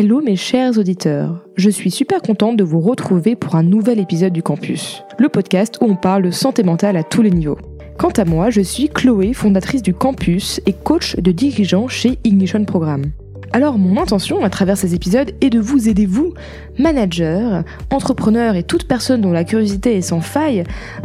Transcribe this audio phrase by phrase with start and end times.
[0.00, 4.32] Hello mes chers auditeurs, je suis super contente de vous retrouver pour un nouvel épisode
[4.32, 7.58] du campus, le podcast où on parle de santé mentale à tous les niveaux.
[7.98, 12.64] Quant à moi, je suis Chloé, fondatrice du campus et coach de dirigeants chez Ignition
[12.64, 13.06] Programme.
[13.52, 16.32] Alors mon intention à travers ces épisodes est de vous aider, vous,
[16.78, 20.62] managers, entrepreneurs et toute personne dont la curiosité est sans faille,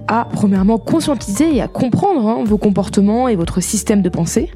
[0.07, 4.51] à premièrement conscientiser et à comprendre hein, vos comportements et votre système de pensée,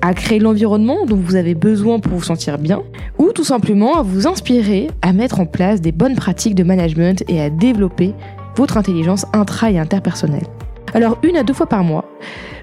[0.00, 2.82] à créer l'environnement dont vous avez besoin pour vous sentir bien,
[3.18, 7.24] ou tout simplement à vous inspirer à mettre en place des bonnes pratiques de management
[7.28, 8.14] et à développer
[8.56, 10.46] votre intelligence intra et interpersonnelle.
[10.92, 12.04] Alors une à deux fois par mois,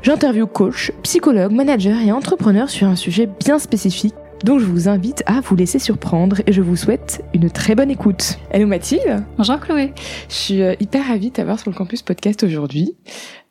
[0.04, 5.24] j'interviewe coach, psychologue, manager et entrepreneur sur un sujet bien spécifique donc je vous invite
[5.28, 8.40] à vous laisser surprendre et je vous souhaite une très bonne écoute.
[8.50, 9.24] Hello Mathilde.
[9.38, 9.94] Bonjour Chloé.
[10.30, 12.96] Je suis euh, hyper ravie de t'avoir sur le campus podcast aujourd'hui.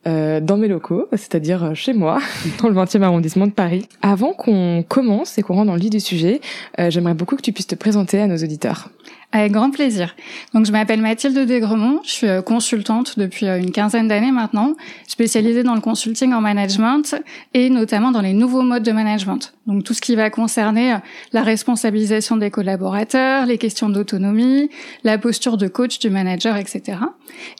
[0.06, 2.20] Euh, dans mes locaux, c'est-à-dire euh, chez moi,
[2.62, 3.86] dans le 20e arrondissement de Paris.
[4.00, 6.40] Avant qu'on commence et qu'on rentre dans le lit du sujet,
[6.78, 8.88] j'aimerais beaucoup que tu puisses te présenter à nos auditeurs.
[9.32, 10.16] Avec grand plaisir.
[10.54, 14.74] Donc je m'appelle Mathilde Desgremont, je suis euh, consultante depuis euh, une quinzaine d'années maintenant,
[15.06, 17.14] spécialisée dans le consulting en management
[17.54, 19.54] et notamment dans les nouveaux modes de management.
[19.68, 20.98] Donc tout ce qui va concerner euh,
[21.32, 24.68] la responsabilisation des collaborateurs, les questions d'autonomie,
[25.04, 26.98] la posture de coach du manager, etc.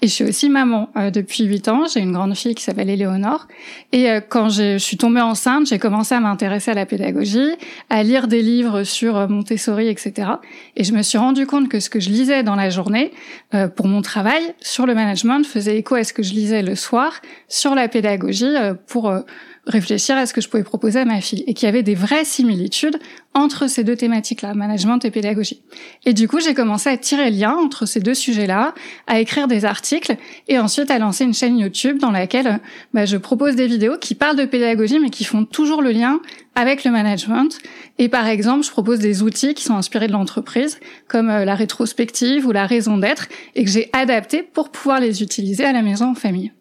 [0.03, 3.47] Et je suis aussi maman depuis huit ans, j'ai une grande fille qui s'appelle Éléonore
[3.93, 7.51] et quand je suis tombée enceinte, j'ai commencé à m'intéresser à la pédagogie,
[7.89, 10.31] à lire des livres sur Montessori, etc.
[10.77, 13.13] Et je me suis rendu compte que ce que je lisais dans la journée
[13.55, 16.75] euh, pour mon travail sur le management faisait écho à ce que je lisais le
[16.75, 19.21] soir sur la pédagogie euh, pour euh,
[19.67, 21.95] réfléchir à ce que je pouvais proposer à ma fille et qu'il y avait des
[21.95, 22.99] vraies similitudes
[23.35, 25.63] entre ces deux thématiques-là, management et pédagogie.
[26.05, 28.75] Et du coup, j'ai commencé à tirer le lien entre ces deux sujets-là,
[29.07, 30.17] à écrire des articles
[30.49, 32.61] et ensuite à lancer une chaîne YouTube dans laquelle
[32.95, 36.21] bah, je propose des vidéos qui parlent de pédagogie mais qui font toujours le lien
[36.55, 37.59] avec le management.
[37.99, 41.55] Et par exemple, je propose des outils qui sont inspirés de l'entreprise, comme euh, la
[41.55, 45.83] rétrospective ou la raison d'être, et que j'ai adapté pour pouvoir les utiliser à la
[45.83, 46.53] maison en famille.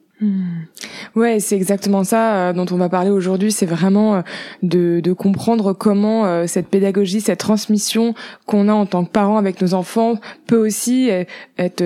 [1.15, 3.51] Ouais, c'est exactement ça euh, dont on va parler aujourd'hui.
[3.51, 4.21] C'est vraiment euh,
[4.63, 8.13] de, de, comprendre comment euh, cette pédagogie, cette transmission
[8.45, 11.09] qu'on a en tant que parents avec nos enfants peut aussi
[11.57, 11.83] être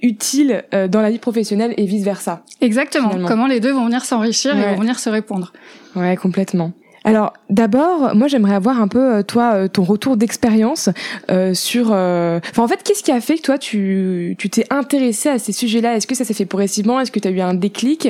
[0.00, 2.42] utile dans la vie professionnelle et vice versa.
[2.60, 3.10] Exactement.
[3.26, 5.52] Comment les deux vont venir s'enrichir et vont venir se répondre.
[5.96, 6.72] Ouais, complètement.
[7.04, 10.88] Alors d'abord, moi j'aimerais avoir un peu euh, toi euh, ton retour d'expérience
[11.30, 11.86] euh, sur.
[11.90, 15.52] Enfin en fait, qu'est-ce qui a fait que toi tu tu t'es intéressé à ces
[15.52, 15.96] sujets-là?
[15.96, 17.00] Est-ce que ça s'est fait progressivement?
[17.00, 18.08] Est-ce que tu as eu un déclic?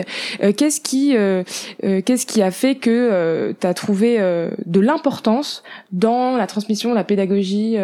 [0.57, 1.15] Qu'est-ce qui
[1.81, 7.77] qu'est-ce qui a fait que tu as trouvé de l'importance dans la transmission, la pédagogie,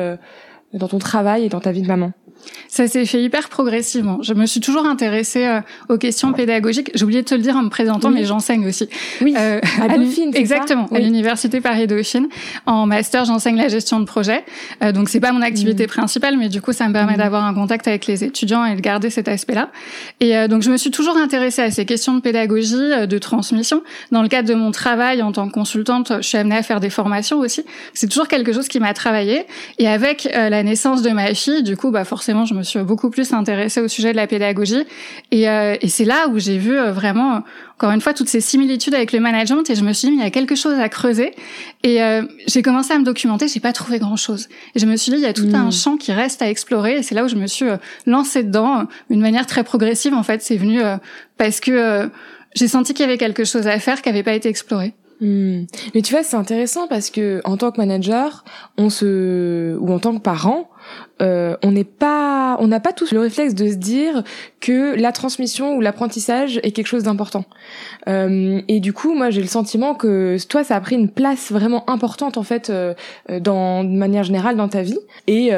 [0.73, 2.13] dans ton travail et dans ta vie de maman?
[2.69, 4.19] Ça s'est fait hyper progressivement.
[4.22, 6.91] Je me suis toujours intéressée euh, aux questions pédagogiques.
[6.94, 8.88] J'ai oublié de te le dire en me présentant, mais j'enseigne aussi.
[9.21, 12.28] Oui, euh, à Dauphine, Exactement, à l'université Paris-Dauphine.
[12.66, 14.44] En master, j'enseigne la gestion de projet.
[14.82, 15.88] Euh, donc c'est pas mon activité mm.
[15.88, 17.19] principale, mais du coup, ça me permet mm.
[17.19, 19.71] d'avoir un contact avec les étudiants et de garder cet aspect-là.
[20.21, 23.82] Et euh, donc je me suis toujours intéressée à ces questions de pédagogie, de transmission.
[24.12, 26.81] Dans le cadre de mon travail en tant que consultante, je suis amenée à faire
[26.81, 27.65] des formations aussi.
[27.94, 29.47] C'est toujours quelque chose qui m'a travaillé.
[29.78, 33.11] Et avec la naissance de ma fille, du coup, bah forcément je me suis beaucoup
[33.11, 34.84] plus intéressée au sujet de la pédagogie.
[35.31, 37.43] Et, euh, et c'est là où j'ai vu euh, vraiment,
[37.77, 39.69] encore une fois, toutes ces similitudes avec le management.
[39.71, 41.34] Et je me suis dit, il y a quelque chose à creuser.
[41.83, 43.49] Et euh, j'ai commencé à me documenter.
[43.49, 44.49] J'ai pas trouvé grand-chose.
[44.75, 45.72] Et je me suis dit, il y a tout un hmm.
[45.72, 46.99] champ qui reste à explorer.
[46.99, 47.66] Et c'est là où je me suis
[48.06, 50.15] lancée dedans, d'une manière très progressive.
[50.15, 50.81] En fait, c'est venu
[51.37, 52.10] parce que
[52.55, 54.95] j'ai senti qu'il y avait quelque chose à faire qui n'avait pas été exploré.
[55.21, 55.65] Hmm.
[55.95, 58.45] Mais tu vois, c'est intéressant parce que en tant que manager,
[58.77, 60.71] on se ou en tant que parent,
[61.21, 64.22] euh, on n'est pas, on n'a pas tous le réflexe de se dire
[64.60, 67.44] que la transmission ou l'apprentissage est quelque chose d'important.
[68.09, 71.50] Euh, et du coup, moi, j'ai le sentiment que toi, ça a pris une place
[71.50, 72.94] vraiment importante en fait, euh,
[73.41, 74.98] dans de manière générale dans ta vie.
[75.27, 75.50] Et,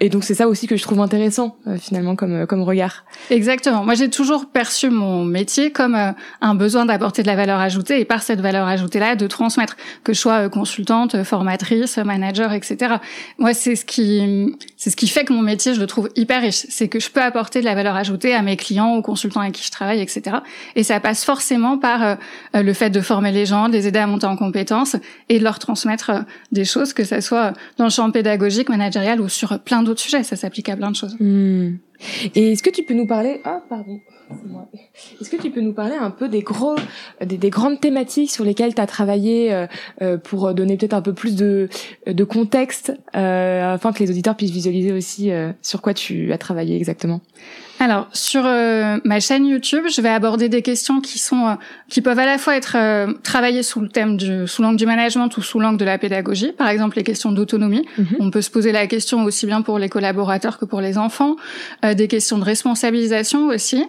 [0.00, 3.04] et donc c'est ça aussi que je trouve intéressant finalement comme comme regard.
[3.30, 3.84] Exactement.
[3.84, 5.96] Moi, j'ai toujours perçu mon métier comme
[6.40, 9.76] un besoin d'apporter de la valeur ajoutée et par cette valeur ajoutée là, de transmettre,
[10.04, 12.96] que je sois consultante, formatrice, manager, etc.
[13.38, 16.40] Moi, c'est ce qui c'est ce qui fait que mon métier, je le trouve hyper
[16.40, 16.64] riche.
[16.68, 19.54] C'est que je peux apporter de la valeur ajoutée à mes clients, aux consultants avec
[19.54, 20.36] qui je travaille, etc.
[20.76, 22.14] Et ça passe forcément par euh,
[22.54, 24.94] le fait de former les gens, de les aider à monter en compétences
[25.28, 26.20] et de leur transmettre euh,
[26.52, 30.22] des choses, que ça soit dans le champ pédagogique, managérial ou sur plein d'autres sujets.
[30.22, 31.16] Ça s'applique à plein de choses.
[31.18, 31.78] Hmm.
[32.36, 33.98] Et est-ce que tu peux nous parler Ah, pardon.
[35.20, 36.76] Est-ce que tu peux nous parler un peu des gros,
[37.24, 39.66] des, des grandes thématiques sur lesquelles tu as travaillé euh,
[40.02, 41.68] euh, pour donner peut-être un peu plus de,
[42.06, 45.30] de contexte euh, afin que les auditeurs puissent visualiser aussi
[45.62, 47.20] sur quoi tu as travaillé exactement?
[47.80, 51.54] Alors sur euh, ma chaîne YouTube, je vais aborder des questions qui sont euh,
[51.88, 54.86] qui peuvent à la fois être euh, travaillées sous le thème du sous l'angle du
[54.86, 56.52] management ou sous l'angle de la pédagogie.
[56.52, 57.86] Par exemple, les questions d'autonomie.
[57.96, 58.06] Mhm.
[58.18, 61.36] On peut se poser la question aussi bien pour les collaborateurs que pour les enfants.
[61.82, 63.84] des questions de responsabilisation aussi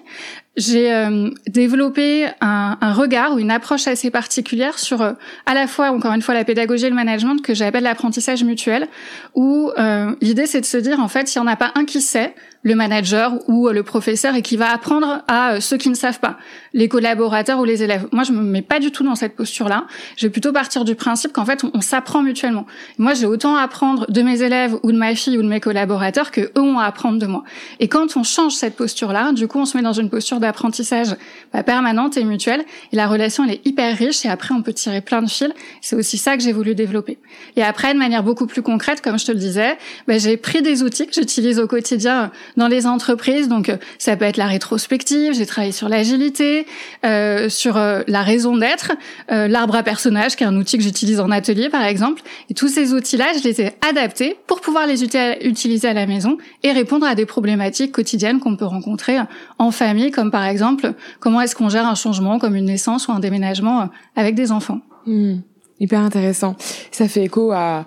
[0.58, 5.14] j'ai euh, développé un, un, regard ou une approche assez particulière sur euh,
[5.46, 8.88] à la fois encore une fois la pédagogie et le management que j'appelle l'apprentissage mutuel
[9.36, 11.86] où euh, l'idée c'est de se dire en fait s'il n'y en a pas un
[11.86, 15.96] qui sait le manager ou le professeur et qui va apprendre à ceux qui ne
[15.96, 16.38] savent pas,
[16.74, 18.08] les collaborateurs ou les élèves.
[18.12, 19.86] Moi, je me mets pas du tout dans cette posture-là.
[20.18, 22.66] Je vais plutôt partir du principe qu'en fait, on, s'apprend mutuellement.
[22.98, 25.60] Moi, j'ai autant à apprendre de mes élèves ou de ma fille ou de mes
[25.60, 27.44] collaborateurs que eux ont à apprendre de moi.
[27.80, 31.16] Et quand on change cette posture-là, du coup, on se met dans une posture d'apprentissage
[31.54, 32.64] bah, permanente et mutuelle.
[32.92, 34.26] Et la relation, elle est hyper riche.
[34.26, 35.50] Et après, on peut tirer plein de fils.
[35.82, 37.18] C'est aussi ça que j'ai voulu développer.
[37.56, 39.78] Et après, de manière beaucoup plus concrète, comme je te le disais,
[40.08, 43.48] bah, j'ai pris des outils que j'utilise au quotidien dans les entreprises.
[43.48, 45.34] Donc, euh, ça peut être la rétrospective.
[45.34, 46.59] J'ai travaillé sur l'agilité,
[47.06, 48.92] euh, sur euh, la raison d'être,
[49.30, 52.22] l'arbre à personnages, qui est un outil que j'utilise en atelier, par exemple.
[52.50, 56.38] Et tous ces outils-là, je les ai adaptés pour pouvoir les utiliser à la maison
[56.64, 59.18] et répondre à des problématiques quotidiennes qu'on peut rencontrer
[59.58, 63.12] en famille, comme par exemple comment est-ce qu'on gère un changement comme une naissance ou
[63.12, 64.80] un déménagement avec des enfants.
[65.06, 65.38] Hmm.
[65.80, 66.56] hyper intéressant.
[66.92, 67.86] Ça fait écho à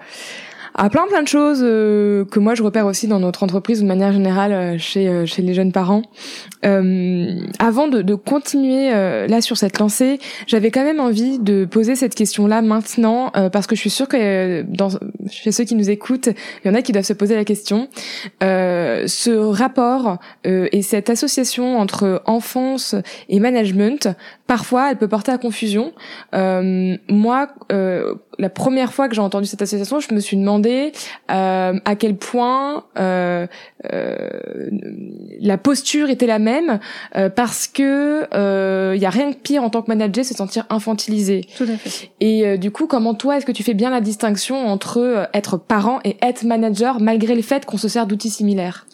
[0.74, 3.86] à plein plein de choses euh, que moi je repère aussi dans notre entreprise de
[3.86, 6.02] manière générale euh, chez euh, chez les jeunes parents.
[6.62, 12.14] avant de, de continuer là sur cette lancée, j'avais quand même envie de poser cette
[12.14, 14.90] question-là maintenant parce que je suis sûre que dans
[15.28, 16.28] chez ceux qui nous écoutent,
[16.64, 17.88] il y en a qui doivent se poser la question.
[18.40, 22.94] ce rapport et cette association entre enfance
[23.28, 24.08] et management,
[24.52, 25.92] parfois, elle peut porter à confusion.
[26.32, 27.48] moi,
[28.38, 30.92] la première fois que j'ai entendu cette association, je me suis demandé
[31.30, 33.46] euh, à quel point euh,
[33.92, 34.28] euh,
[35.40, 36.80] la posture était la même,
[37.16, 40.34] euh, parce que il euh, y a rien de pire en tant que manager, c'est
[40.34, 41.46] se sentir infantilisé.
[41.56, 42.10] Tout à fait.
[42.20, 45.56] Et euh, du coup, comment toi, est-ce que tu fais bien la distinction entre être
[45.56, 48.86] parent et être manager, malgré le fait qu'on se sert d'outils similaires?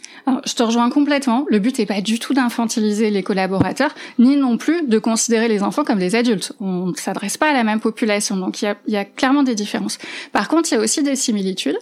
[0.44, 1.46] Je te rejoins complètement.
[1.48, 5.62] Le but n'est pas du tout d'infantiliser les collaborateurs, ni non plus de considérer les
[5.62, 6.52] enfants comme des adultes.
[6.60, 9.54] On ne s'adresse pas à la même population, donc il y a, y clairement des
[9.54, 9.98] différences.
[10.32, 11.78] Par contre, il y a aussi des similitudes.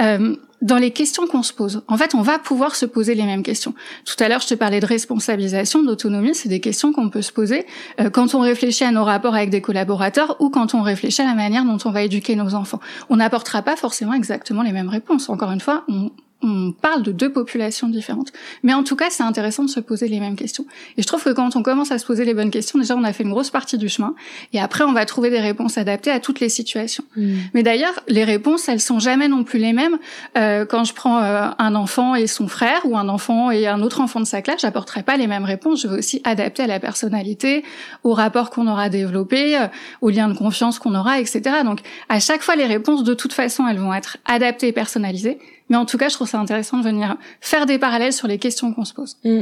[0.00, 1.82] Euh, dans les questions qu'on se pose.
[1.88, 3.74] En fait, on va pouvoir se poser les mêmes questions.
[4.04, 6.36] Tout à l'heure, je te parlais de responsabilisation, d'autonomie.
[6.36, 7.66] C'est des questions qu'on peut se poser
[8.00, 11.24] euh, quand on réfléchit à nos rapports avec des collaborateurs ou quand on réfléchit à
[11.24, 12.78] la manière dont on va éduquer nos enfants.
[13.10, 15.28] On n'apportera pas forcément exactement les mêmes réponses.
[15.28, 18.32] Encore une fois, on, on parle de deux populations différentes.
[18.62, 20.64] Mais en tout cas, c'est intéressant de se poser les mêmes questions.
[20.96, 23.04] Et je trouve que quand on commence à se poser les bonnes questions, déjà, on
[23.04, 24.14] a fait une grosse partie du chemin.
[24.52, 27.04] Et après, on va trouver des réponses adaptées à toutes les situations.
[27.16, 27.36] Hmm.
[27.54, 29.98] Mais d'ailleurs, les réponses, elles sont jamais non plus les mêmes.
[30.36, 33.82] Euh, quand je prends euh, un enfant et son frère, ou un enfant et un
[33.82, 35.82] autre enfant de sa classe, j'apporterai pas les mêmes réponses.
[35.82, 37.64] Je vais aussi adapter à la personnalité,
[38.04, 39.66] au rapport qu'on aura développé, euh,
[40.00, 41.42] au lien de confiance qu'on aura, etc.
[41.64, 45.38] Donc, à chaque fois, les réponses, de toute façon, elles vont être adaptées et personnalisées.
[45.68, 48.38] Mais en tout cas, je trouve ça intéressant de venir faire des parallèles sur les
[48.38, 49.16] questions qu'on se pose.
[49.24, 49.40] Mmh.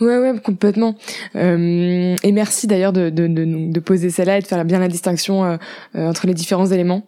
[0.00, 0.96] Ouais, ouais, complètement.
[1.36, 4.88] Euh, et merci d'ailleurs de, de, de, de, poser celle-là et de faire bien la
[4.88, 5.56] distinction euh,
[5.94, 7.04] euh entre les différents éléments.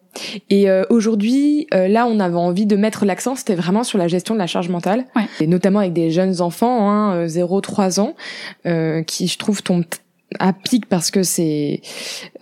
[0.49, 4.35] Et euh, aujourd'hui, là, on avait envie de mettre l'accent, c'était vraiment sur la gestion
[4.35, 5.25] de la charge mentale, ouais.
[5.41, 8.15] et notamment avec des jeunes enfants, hein, 0-3 ans,
[9.07, 9.85] qui, je trouve, tombent
[10.39, 11.81] à pic parce que c'est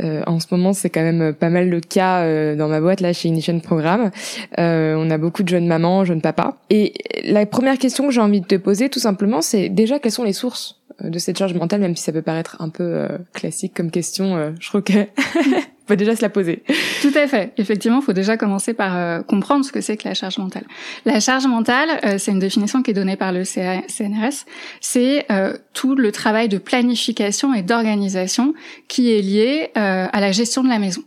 [0.01, 3.01] euh, en ce moment c'est quand même pas mal le cas euh, dans ma boîte
[3.01, 4.11] là chez Ignition Programme.
[4.59, 6.57] Euh, on a beaucoup de jeunes mamans, jeunes papas.
[6.71, 6.95] Et
[7.25, 10.25] la première question que j'ai envie de te poser tout simplement, c'est déjà quelles sont
[10.25, 13.91] les sources de cette charge mentale, même si ça peut paraître un peu classique comme
[13.91, 14.55] question.
[14.61, 14.93] je crois que
[15.87, 16.63] faut déjà se la poser.
[17.01, 17.53] Tout à fait.
[17.57, 20.65] Effectivement, faut déjà commencer par euh, comprendre ce que c'est que la charge mentale.
[21.05, 24.45] La charge mentale, euh, c'est une définition qui est donnée par le CNRS.
[24.81, 28.55] C'est euh, tout le travail de planification et d'organisation
[28.89, 31.03] qui est lié à la gestion de la maison.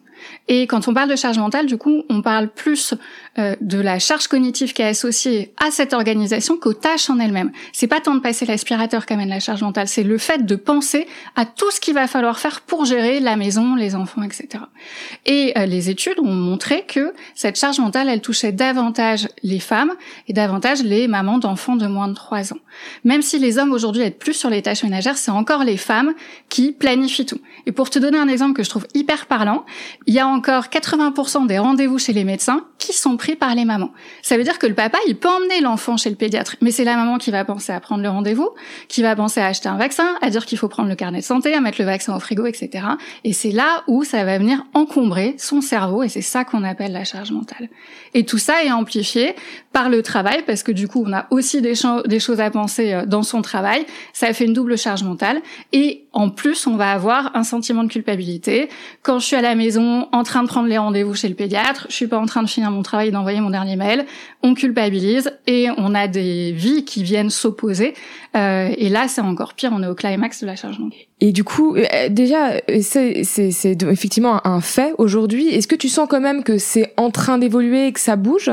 [0.47, 2.93] Et quand on parle de charge mentale, du coup, on parle plus
[3.37, 7.51] euh, de la charge cognitive qui est associée à cette organisation qu'aux tâches en elles-mêmes.
[7.73, 11.05] C'est pas tant de passer l'aspirateur qu'amène la charge mentale, c'est le fait de penser
[11.35, 14.63] à tout ce qu'il va falloir faire pour gérer la maison, les enfants, etc.
[15.25, 19.91] Et euh, les études ont montré que cette charge mentale, elle touchait davantage les femmes
[20.29, 22.59] et davantage les mamans d'enfants de moins de 3 ans.
[23.03, 26.13] Même si les hommes aujourd'hui aident plus sur les tâches ménagères, c'est encore les femmes
[26.47, 27.39] qui planifient tout.
[27.65, 29.65] Et pour te donner un exemple que je trouve hyper parlant,
[30.07, 33.65] il y a encore 80% des rendez-vous chez les médecins qui sont pris par les
[33.65, 33.91] mamans.
[34.21, 36.83] Ça veut dire que le papa, il peut emmener l'enfant chez le pédiatre, mais c'est
[36.83, 38.49] la maman qui va penser à prendre le rendez-vous,
[38.87, 41.23] qui va penser à acheter un vaccin, à dire qu'il faut prendre le carnet de
[41.23, 42.85] santé, à mettre le vaccin au frigo, etc.
[43.23, 46.91] Et c'est là où ça va venir encombrer son cerveau, et c'est ça qu'on appelle
[46.91, 47.69] la charge mentale.
[48.13, 49.35] Et tout ça est amplifié
[49.73, 51.73] par le travail, parce que du coup, on a aussi des,
[52.05, 53.85] des choses à penser euh, dans son travail.
[54.13, 55.41] Ça fait une double charge mentale.
[55.71, 58.69] Et en plus, on va avoir un sentiment de culpabilité.
[59.01, 61.87] Quand je suis à la maison, en train de prendre les rendez-vous chez le pédiatre,
[61.89, 64.05] je suis pas en train de finir mon travail d'envoyer mon dernier mail,
[64.43, 67.93] on culpabilise et on a des vies qui viennent s'opposer.
[68.35, 70.99] Euh, et là, c'est encore pire, on est au climax de la charge mentale.
[71.21, 75.47] Et du coup, euh, déjà, c'est effectivement un fait aujourd'hui.
[75.47, 78.51] Est-ce que tu sens quand même que c'est en train d'évoluer et que ça bouge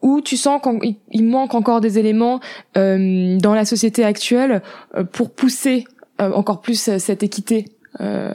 [0.00, 2.40] Ou tu sens qu'il manque encore des éléments
[2.76, 4.62] euh, dans la société actuelle
[4.96, 5.84] euh, pour pousser
[6.20, 7.64] euh, encore plus euh, cette équité
[8.00, 8.32] euh,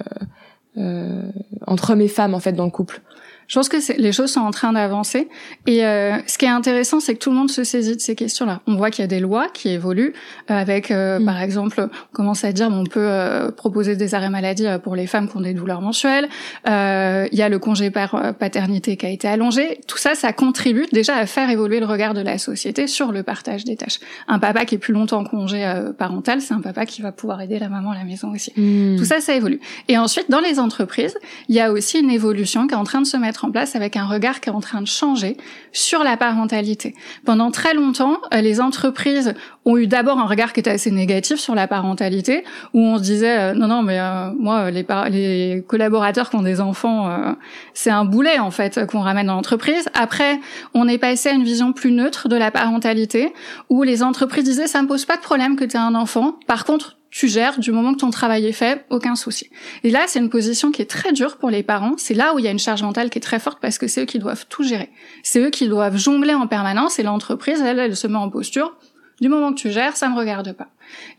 [1.66, 3.02] entre hommes et femmes en fait dans le couple?
[3.50, 5.28] Je pense que les choses sont en train d'avancer.
[5.66, 8.16] Et euh, ce qui est intéressant, c'est que tout le monde se saisit de ces
[8.16, 8.62] questions-là.
[8.68, 10.14] On voit qu'il y a des lois qui évoluent,
[10.52, 11.26] euh, avec, euh, mm.
[11.26, 14.96] par exemple, on commence à dire, on peut euh, proposer des arrêts maladie euh, pour
[14.96, 16.30] les femmes qui ont des douleurs mensuelles.
[16.68, 19.82] Il y a le congé par paternité qui a été allongé.
[19.88, 23.24] Tout ça, ça contribue déjà à faire évoluer le regard de la société sur le
[23.24, 24.00] partage des tâches.
[24.28, 25.60] Un papa qui est plus longtemps en congé
[25.98, 28.54] parental, c'est un papa qui va pouvoir aider la maman à la maison aussi.
[28.56, 28.98] Mm.
[28.98, 29.60] Tout ça, ça évolue.
[29.88, 33.02] Et ensuite, dans les entreprises, il y a aussi une évolution qui est en train
[33.02, 35.38] de se mettre en place avec un regard qui est en train de changer
[35.72, 36.96] sur la parentalité.
[37.26, 39.34] Pendant très longtemps, euh, les entreprises
[39.66, 42.44] ont eu d'abord un regard qui était assez négatif sur la parentalité,
[42.74, 46.42] où on se disait euh, non non mais euh, moi les, les collaborateurs qui ont
[46.42, 47.36] des enfants,
[47.74, 49.90] c'est un boulet en fait qu'on ramène dans l'entreprise.
[49.94, 50.40] Après,
[50.74, 53.34] on est passé à une vision plus neutre de la parentalité,
[53.70, 56.36] où les entreprises disaient ça me pose pas de problème que tu aies un enfant.
[56.48, 59.50] Par contre, tu gères du moment que ton travail est fait, aucun souci.
[59.84, 61.96] Et là, c'est une position qui est très dure pour les parents.
[61.98, 63.88] C'est là où il y a une charge mentale qui est très forte parce que
[63.88, 64.90] c'est eux qui doivent tout gérer.
[65.24, 68.76] C'est eux qui doivent jongler en permanence et l'entreprise, elle, elle se met en posture.
[69.22, 70.68] Du moment que tu gères, ça me regarde pas.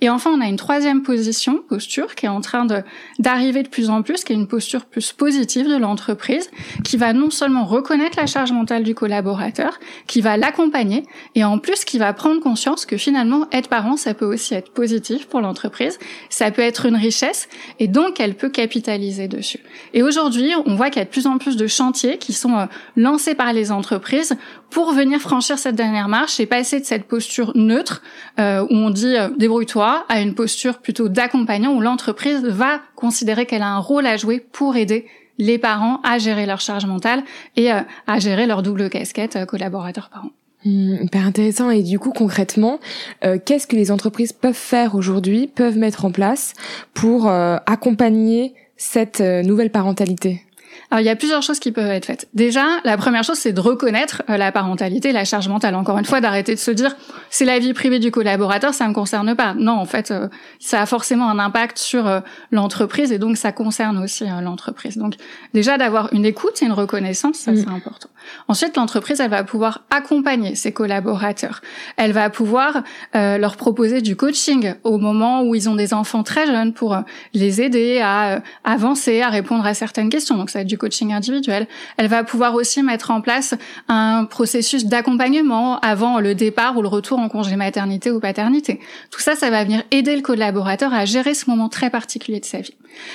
[0.01, 2.83] Et enfin, on a une troisième position, posture, qui est en train de
[3.19, 6.51] d'arriver de plus en plus, qui est une posture plus positive de l'entreprise,
[6.85, 11.59] qui va non seulement reconnaître la charge mentale du collaborateur, qui va l'accompagner, et en
[11.59, 15.41] plus qui va prendre conscience que finalement, être parent, ça peut aussi être positif pour
[15.41, 15.99] l'entreprise,
[16.29, 17.49] ça peut être une richesse,
[17.79, 19.61] et donc elle peut capitaliser dessus.
[19.95, 22.57] Et aujourd'hui, on voit qu'il y a de plus en plus de chantiers qui sont
[22.57, 24.37] euh, lancés par les entreprises
[24.71, 28.03] pour venir franchir cette dernière marche et passer de cette posture neutre
[28.39, 29.29] euh, où on dit euh,
[29.67, 34.17] toi à une posture plutôt d'accompagnant où l'entreprise va considérer qu'elle a un rôle à
[34.17, 35.07] jouer pour aider
[35.41, 37.25] les parents à gérer leur charge mentale
[37.57, 40.31] et euh, à gérer leur double casquette euh, collaborateur-parent.
[40.65, 41.71] Hmm, hyper intéressant.
[41.71, 42.79] Et du coup, concrètement,
[43.25, 46.53] euh, qu'est-ce que les entreprises peuvent faire aujourd'hui, peuvent mettre en place
[46.93, 50.43] pour accompagner cette nouvelle parentalité?
[50.91, 52.29] Alors il y a plusieurs choses qui peuvent être faites.
[52.35, 55.77] Déjà, la première chose, c'est de reconnaître euh, la parentalité, la charge mentale.
[55.77, 56.97] Encore une fois, d'arrêter de se dire
[57.31, 59.55] c'est la vie privée du collaborateur, ça me concerne pas.
[59.55, 60.29] Non, en fait, euh,
[60.59, 62.21] ça a forcément un impact sur euh,
[62.51, 64.97] l'entreprise et donc ça concerne aussi l'entreprise.
[64.97, 65.15] Donc
[65.55, 67.75] déjà d'avoir une écoute et une reconnaissance, ça c'est mm.
[67.75, 68.09] important.
[68.49, 71.61] Ensuite, l'entreprise, elle va pouvoir accompagner ses collaborateurs.
[71.97, 72.83] Elle va pouvoir
[73.15, 76.97] leur proposer du coaching au moment où ils ont des enfants très jeunes pour
[77.35, 80.37] les aider à avancer, à répondre à certaines questions.
[80.37, 81.67] Donc ça va être du coaching individuel.
[81.97, 83.55] Elle va pouvoir aussi mettre en place
[83.89, 88.81] un processus d'accompagnement avant le départ ou le retour en congé maternité ou paternité.
[89.11, 92.45] Tout ça, ça va venir aider le collaborateur à gérer ce moment très particulier de
[92.45, 92.75] sa vie.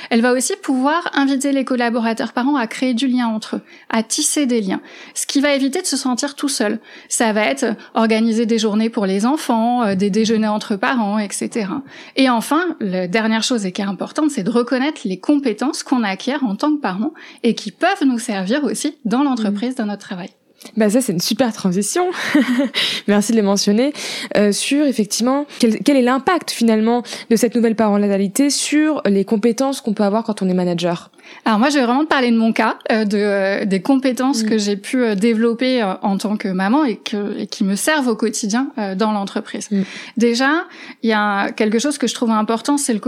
[0.10, 4.04] Elle va aussi pouvoir inviter les collaborateurs parents à créer du lien entre eux, à
[4.04, 4.82] tisser des liens,
[5.14, 6.80] ce qui va éviter de se sentir tout seul.
[7.10, 11.68] Ça va être organiser des journées pour les enfants, euh, des déjeuners entre parents, etc.
[12.16, 16.04] Et enfin, la dernière chose et qui est importante, c'est de reconnaître les compétences qu'on
[16.04, 17.14] acquiert en tant que parents
[17.44, 19.78] et qui peuvent nous servir aussi dans l'entreprise, mmh.
[19.78, 20.30] dans notre travail.
[20.78, 22.10] Bah ça c'est une super transition.
[23.08, 23.94] Merci de les mentionner
[24.38, 29.82] euh, sur effectivement quel, quel est l'impact finalement de cette nouvelle parentalité sur les compétences
[29.82, 31.12] qu'on peut avoir quand on est manager?
[31.44, 34.44] Alors moi, je vais vraiment te parler de mon cas, euh, de euh, des compétences
[34.44, 34.50] mm.
[34.50, 38.08] que j'ai pu euh, développer en tant que maman et, que, et qui me servent
[38.08, 39.70] au quotidien dans l'entreprise.
[39.72, 39.82] Mm.
[40.18, 40.66] Déjà,
[41.04, 43.06] il y a quelque chose que je trouve important, c'est le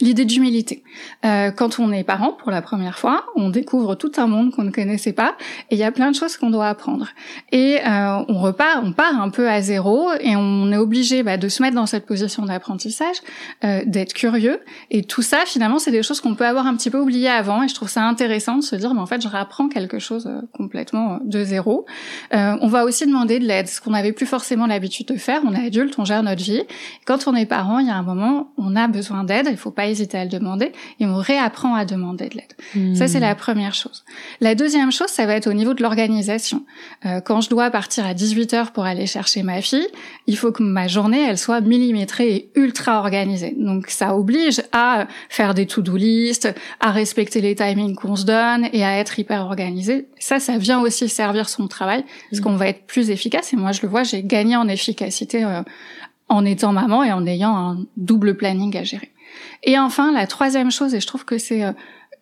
[0.00, 0.82] l'idée d'humilité.
[1.22, 4.70] quand on est parent pour la première fois, on découvre tout un monde qu'on ne
[4.70, 5.36] connaissait pas
[5.70, 7.08] et il y a plein de choses qu'on doit apprendre.
[7.52, 11.48] Et on repart, on part un peu à zéro et on est obligé bah, de
[11.48, 13.16] se mettre dans cette position d'apprentissage,
[13.62, 16.98] d'être curieux et tout ça, finalement, c'est des choses qu'on peut avoir un petit peu
[16.98, 19.68] oublié avant et je trouve ça intéressant de se dire mais en fait je réapprends
[19.68, 21.86] quelque chose euh, complètement euh, de zéro.
[22.34, 25.40] Euh, on va aussi demander de l'aide, ce qu'on n'avait plus forcément l'habitude de faire.
[25.44, 26.62] On est adulte, on gère notre vie.
[27.06, 29.70] Quand on est parent, il y a un moment on a besoin d'aide, il faut
[29.70, 32.96] pas hésiter à le demander et on réapprend à demander de l'aide.
[32.96, 34.04] Ça c'est la première chose.
[34.40, 35.93] La deuxième chose, ça va être au niveau de l'organisation.
[37.24, 39.86] Quand je dois partir à 18 heures pour aller chercher ma fille,
[40.26, 43.54] il faut que ma journée elle soit millimétrée et ultra organisée.
[43.56, 46.48] Donc ça oblige à faire des to-do list,
[46.80, 50.08] à respecter les timings qu'on se donne et à être hyper organisé.
[50.18, 53.52] Ça, ça vient aussi servir son travail parce qu'on va être plus efficace.
[53.52, 55.62] Et moi, je le vois, j'ai gagné en efficacité euh,
[56.28, 59.10] en étant maman et en ayant un double planning à gérer.
[59.62, 61.72] Et enfin, la troisième chose, et je trouve que c'est euh,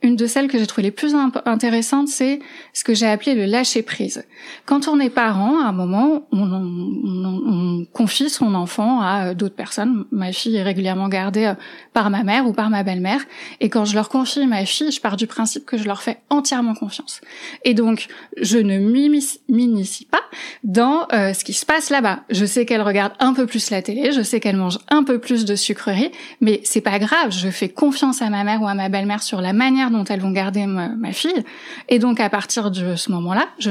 [0.02, 1.14] une de celles que j'ai trouvées les plus
[1.47, 2.40] intéressantes, c'est
[2.73, 4.25] ce que j'ai appelé le lâcher prise.
[4.66, 9.35] Quand on est parent, à un moment, on, on, on confie son enfant à euh,
[9.35, 10.04] d'autres personnes.
[10.11, 11.54] Ma fille est régulièrement gardée euh,
[11.92, 13.21] par ma mère ou par ma belle-mère,
[13.61, 16.18] et quand je leur confie ma fille, je pars du principe que je leur fais
[16.30, 17.21] entièrement confiance.
[17.64, 18.09] Et donc,
[18.40, 20.23] je ne m'initie pas
[20.64, 22.21] dans euh, ce qui se passe là-bas.
[22.30, 25.18] Je sais qu'elle regarde un peu plus la télé, je sais qu'elle mange un peu
[25.18, 27.30] plus de sucreries, mais c'est pas grave.
[27.30, 30.20] Je fais confiance à ma mère ou à ma belle-mère sur la manière dont elles
[30.20, 31.44] vont garder ma, fille.
[31.88, 33.70] Et donc à partir de ce moment-là, je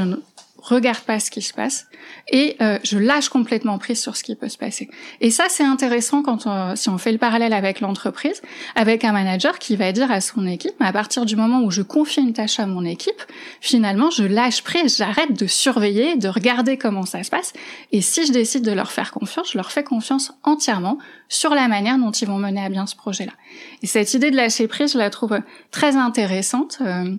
[0.61, 1.87] regarde pas ce qui se passe
[2.31, 4.89] et euh, je lâche complètement prise sur ce qui peut se passer.
[5.19, 8.41] Et ça, c'est intéressant quand on, si on fait le parallèle avec l'entreprise,
[8.75, 11.81] avec un manager qui va dire à son équipe, à partir du moment où je
[11.81, 13.21] confie une tâche à mon équipe,
[13.59, 17.53] finalement, je lâche prise, j'arrête de surveiller, de regarder comment ça se passe.
[17.91, 21.67] Et si je décide de leur faire confiance, je leur fais confiance entièrement sur la
[21.67, 23.33] manière dont ils vont mener à bien ce projet-là.
[23.81, 25.39] Et cette idée de lâcher prise, je la trouve
[25.71, 26.77] très intéressante.
[26.81, 27.15] Euh,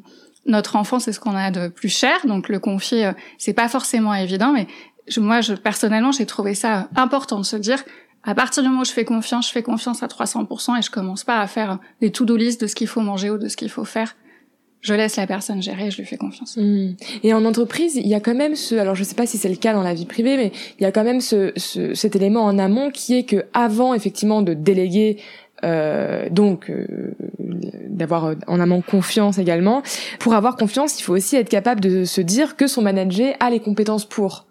[0.46, 3.68] notre enfant, c'est ce qu'on a de plus cher, donc le confier, euh, c'est pas
[3.68, 4.66] forcément évident, mais
[5.18, 7.82] moi, je, personnellement, j'ai trouvé ça important de se dire,
[8.25, 10.90] à partir du moment où je fais confiance, je fais confiance à 300% et je
[10.90, 13.56] commence pas à faire des to-do list de ce qu'il faut manger ou de ce
[13.56, 14.16] qu'il faut faire.
[14.80, 16.56] Je laisse la personne gérer, je lui fais confiance.
[16.56, 16.96] Mmh.
[17.22, 19.49] Et en entreprise, il y a quand même ce, alors je sais pas si c'est
[19.49, 22.16] le cas dans la vie privée, mais il y a quand même ce, ce cet
[22.16, 25.18] élément en amont qui est que avant effectivement de déléguer
[25.64, 29.83] euh, donc euh, d'avoir en amont confiance également.
[30.19, 33.50] Pour avoir confiance, il faut aussi être capable de se dire que son manager a
[33.50, 34.47] les compétences pour.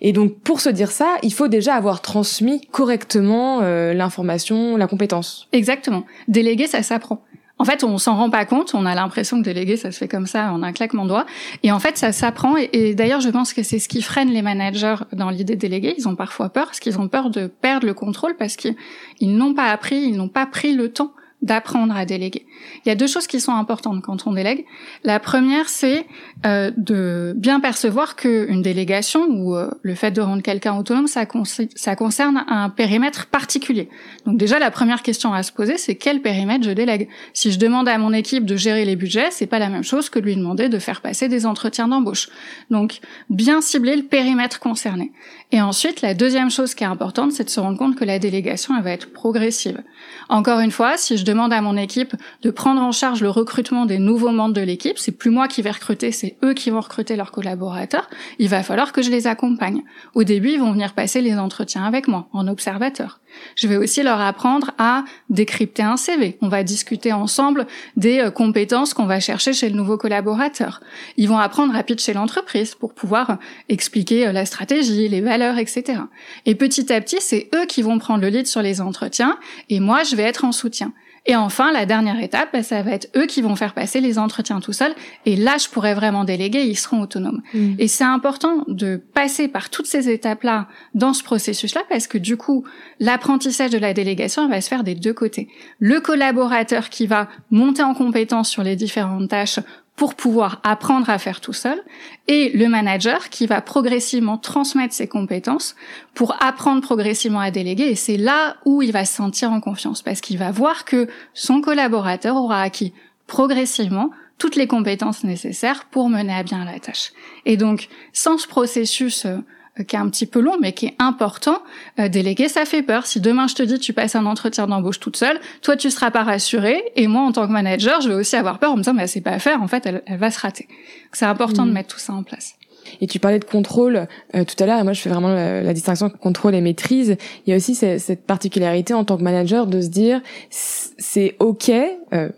[0.00, 4.86] Et donc pour se dire ça, il faut déjà avoir transmis correctement euh, l'information, la
[4.86, 5.48] compétence.
[5.52, 6.04] Exactement.
[6.28, 7.22] Déléguer, ça s'apprend.
[7.58, 10.08] En fait, on s'en rend pas compte, on a l'impression que déléguer, ça se fait
[10.08, 11.26] comme ça en un claquement de doigts.
[11.62, 12.56] Et en fait, ça s'apprend.
[12.56, 15.94] Et, d'ailleurs, je pense que c'est ce qui freine les managers dans l'idée de déléguer.
[15.96, 18.76] Ils ont parfois peur, parce qu'ils ont peur de perdre le contrôle, parce qu'ils
[19.22, 22.46] n'ont pas appris, ils n'ont pas pris le temps d'apprendre à déléguer.
[22.84, 24.64] Il y a deux choses qui sont importantes quand on délègue.
[25.04, 26.06] La première, c'est
[26.46, 31.26] euh, de bien percevoir qu'une délégation ou euh, le fait de rendre quelqu'un autonome, ça,
[31.26, 33.88] concerne un périmètre particulier.
[34.24, 37.08] Donc déjà, la première question à se poser, c'est quel périmètre je délègue?
[37.34, 40.08] Si je demande à mon équipe de gérer les budgets, c'est pas la même chose
[40.08, 42.28] que lui demander de faire passer des entretiens d'embauche.
[42.70, 45.12] Donc bien cibler le périmètre concerné.
[45.52, 48.18] Et ensuite, la deuxième chose qui est importante, c'est de se rendre compte que la
[48.18, 49.82] délégation, elle va être progressive.
[50.28, 53.84] Encore une fois, si je demande à mon équipe de prendre en charge le recrutement
[53.84, 56.80] des nouveaux membres de l'équipe, c'est plus moi qui vais recruter, c'est eux qui vont
[56.80, 58.08] recruter leurs collaborateurs,
[58.38, 59.82] il va falloir que je les accompagne.
[60.14, 63.20] Au début, ils vont venir passer les entretiens avec moi, en observateur.
[63.54, 66.38] Je vais aussi leur apprendre à décrypter un CV.
[66.40, 70.80] On va discuter ensemble des euh, compétences qu'on va chercher chez le nouveau collaborateur.
[71.16, 76.00] Ils vont apprendre à pitcher l'entreprise pour pouvoir expliquer euh, la stratégie, les valeurs, etc.
[76.46, 79.80] Et petit à petit, c'est eux qui vont prendre le lead sur les entretiens et
[79.80, 80.92] moi, je vais être en soutien.
[81.26, 84.18] Et enfin, la dernière étape, bah, ça va être eux qui vont faire passer les
[84.18, 84.94] entretiens tout seuls.
[85.24, 87.42] Et là, je pourrais vraiment déléguer, ils seront autonomes.
[87.52, 87.74] Mm.
[87.78, 92.36] Et c'est important de passer par toutes ces étapes-là dans ce processus-là, parce que du
[92.36, 92.64] coup,
[93.00, 95.48] l'apprentissage de la délégation va se faire des deux côtés.
[95.80, 99.58] Le collaborateur qui va monter en compétence sur les différentes tâches
[99.96, 101.82] pour pouvoir apprendre à faire tout seul,
[102.28, 105.74] et le manager qui va progressivement transmettre ses compétences
[106.14, 107.84] pour apprendre progressivement à déléguer.
[107.84, 111.08] Et c'est là où il va se sentir en confiance, parce qu'il va voir que
[111.32, 112.92] son collaborateur aura acquis
[113.26, 117.12] progressivement toutes les compétences nécessaires pour mener à bien la tâche.
[117.46, 119.38] Et donc, sans ce processus euh,
[119.84, 121.58] qui est un petit peu long, mais qui est important.
[121.98, 123.06] Euh, déléguer, ça fait peur.
[123.06, 126.10] Si demain je te dis tu passes un entretien d'embauche toute seule, toi tu seras
[126.10, 128.82] pas rassuré, et moi en tant que manager, je vais aussi avoir peur en me
[128.82, 129.62] disant mais c'est pas à faire.
[129.62, 130.68] En fait, elle, va se rater.
[131.12, 131.74] C'est important de mmh.
[131.74, 132.54] mettre tout ça en place.
[133.00, 135.74] Et tu parlais de contrôle euh, tout à l'heure, et moi je fais vraiment la,
[135.74, 137.16] distinction contrôle et maîtrise.
[137.46, 141.70] Il y a aussi cette, particularité en tant que manager de se dire c'est ok,
[142.12, 142.28] euh,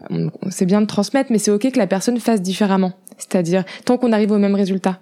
[0.51, 2.93] c'est bien de transmettre, mais c'est ok que la personne fasse différemment.
[3.19, 5.01] C'est-à-dire tant qu'on arrive au même résultat.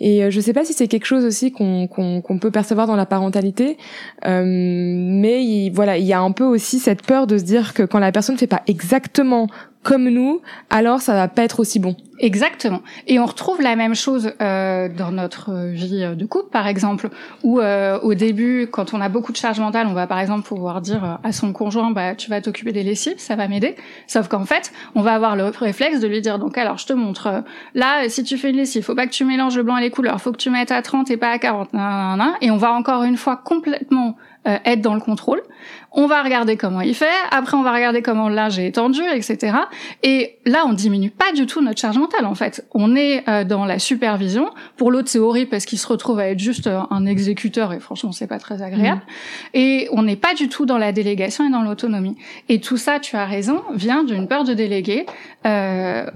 [0.00, 2.96] Et euh, je sais pas si c'est quelque chose aussi qu'on qu'on peut percevoir dans
[2.96, 3.76] la parentalité,
[4.24, 7.74] euh, mais il, voilà, il y a un peu aussi cette peur de se dire
[7.74, 9.48] que quand la personne ne fait pas exactement
[9.86, 11.94] comme nous, alors ça va pas être aussi bon.
[12.18, 12.80] Exactement.
[13.06, 17.08] Et on retrouve la même chose euh, dans notre vie de couple, par exemple,
[17.44, 20.44] où euh, au début, quand on a beaucoup de charge mentale, on va par exemple
[20.44, 23.76] pouvoir dire à son conjoint, bah tu vas t'occuper des lessives, ça va m'aider.
[24.08, 26.92] Sauf qu'en fait, on va avoir le réflexe de lui dire, donc alors je te
[26.92, 27.40] montre, euh,
[27.74, 29.90] là si tu fais une lessive, faut pas que tu mélanges le blanc et les
[29.90, 31.68] couleurs, faut que tu mettes à 30 et pas à 40,
[32.40, 35.42] et on va encore une fois complètement euh, être dans le contrôle.
[35.92, 39.56] On va regarder comment il fait, après on va regarder comment linge est étendu, etc.
[40.02, 42.66] Et là, on diminue pas du tout notre charge mentale en fait.
[42.74, 44.50] On est euh, dans la supervision.
[44.76, 47.80] Pour l'autre, c'est horrible parce qu'il se retrouve à être juste euh, un exécuteur et
[47.80, 49.00] franchement, c'est pas très agréable.
[49.00, 49.56] Mmh.
[49.56, 52.16] Et on n'est pas du tout dans la délégation et dans l'autonomie.
[52.48, 55.06] Et tout ça, tu as raison, vient d'une peur de déléguer.
[55.46, 56.06] Euh,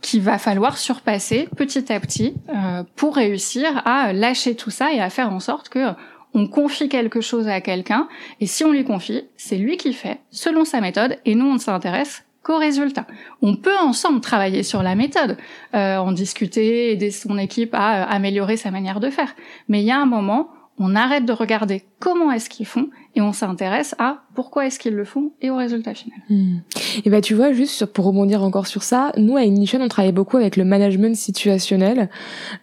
[0.00, 5.00] qu'il va falloir surpasser petit à petit euh, pour réussir à lâcher tout ça et
[5.00, 5.88] à faire en sorte que
[6.34, 8.08] on confie quelque chose à quelqu'un,
[8.40, 11.54] et si on lui confie, c'est lui qui fait, selon sa méthode, et nous, on
[11.54, 13.06] ne s'intéresse qu'au résultat.
[13.42, 15.36] On peut ensemble travailler sur la méthode,
[15.74, 19.34] euh, en discuter, aider son équipe à euh, améliorer sa manière de faire.
[19.68, 23.20] Mais il y a un moment, on arrête de regarder comment est-ce qu'ils font et
[23.20, 26.18] on s'intéresse à pourquoi est-ce qu'ils le font et au résultat final.
[26.28, 26.58] Hmm.
[27.04, 30.12] Et bah tu vois juste pour rebondir encore sur ça, nous à Ignition on travaille
[30.12, 32.08] beaucoup avec le management situationnel.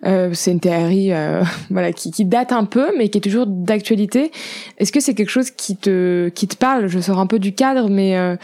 [0.06, 3.48] Euh, c'est une théorie euh, voilà qui, qui, date un peu mais qui est toujours
[3.48, 4.32] d'actualité.
[4.78, 6.88] Est-ce que c'est quelque chose qui te qui te parle?
[6.88, 8.36] Je sors un peu du cadre mais euh,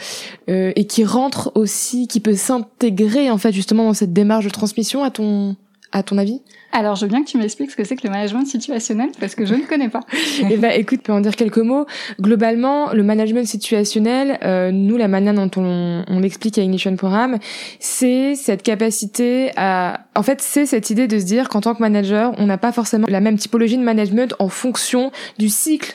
[0.50, 4.50] euh, et qui rentre aussi, qui peut s'intégrer en fait justement dans cette démarche de
[4.50, 5.56] transmission à ton
[5.92, 6.40] à ton avis?
[6.72, 9.34] Alors, je veux bien que tu m'expliques ce que c'est que le management situationnel, parce
[9.34, 10.00] que je ne connais pas.
[10.50, 11.86] eh ben, écoute, peux en dire quelques mots.
[12.18, 17.38] Globalement, le management situationnel, euh, nous, la manière dont on, on l'explique à Ignition Programme,
[17.78, 21.80] c'est cette capacité à, en fait, c'est cette idée de se dire qu'en tant que
[21.80, 25.94] manager, on n'a pas forcément la même typologie de management en fonction du cycle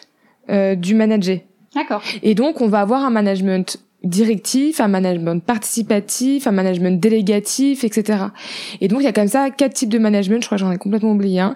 [0.49, 1.39] euh, du manager.
[1.75, 2.03] D'accord.
[2.21, 8.25] Et donc, on va avoir un management directif, un management participatif, un management délégatif, etc.
[8.79, 10.71] Et donc il y a comme ça quatre types de management, je crois que j'en
[10.71, 11.55] ai complètement oublié un,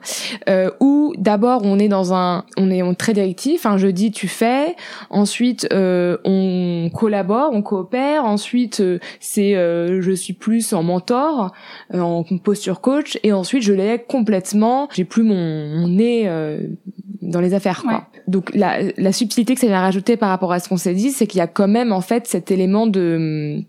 [0.50, 4.28] euh, où d'abord on est dans un, on est très directif, un je dis tu
[4.28, 4.76] fais,
[5.10, 11.52] ensuite euh, on collabore, on coopère, ensuite euh, c'est euh, je suis plus en mentor,
[11.94, 16.30] euh, en posture coach, et ensuite je l'ai complètement, j'ai plus mon, nez
[17.22, 17.84] dans les affaires.
[17.84, 18.08] Quoi.
[18.28, 21.12] Donc la, la subtilité que ça vient rajouter par rapport à ce qu'on s'est dit,
[21.12, 23.64] c'est qu'il y a quand même en fait cet élément de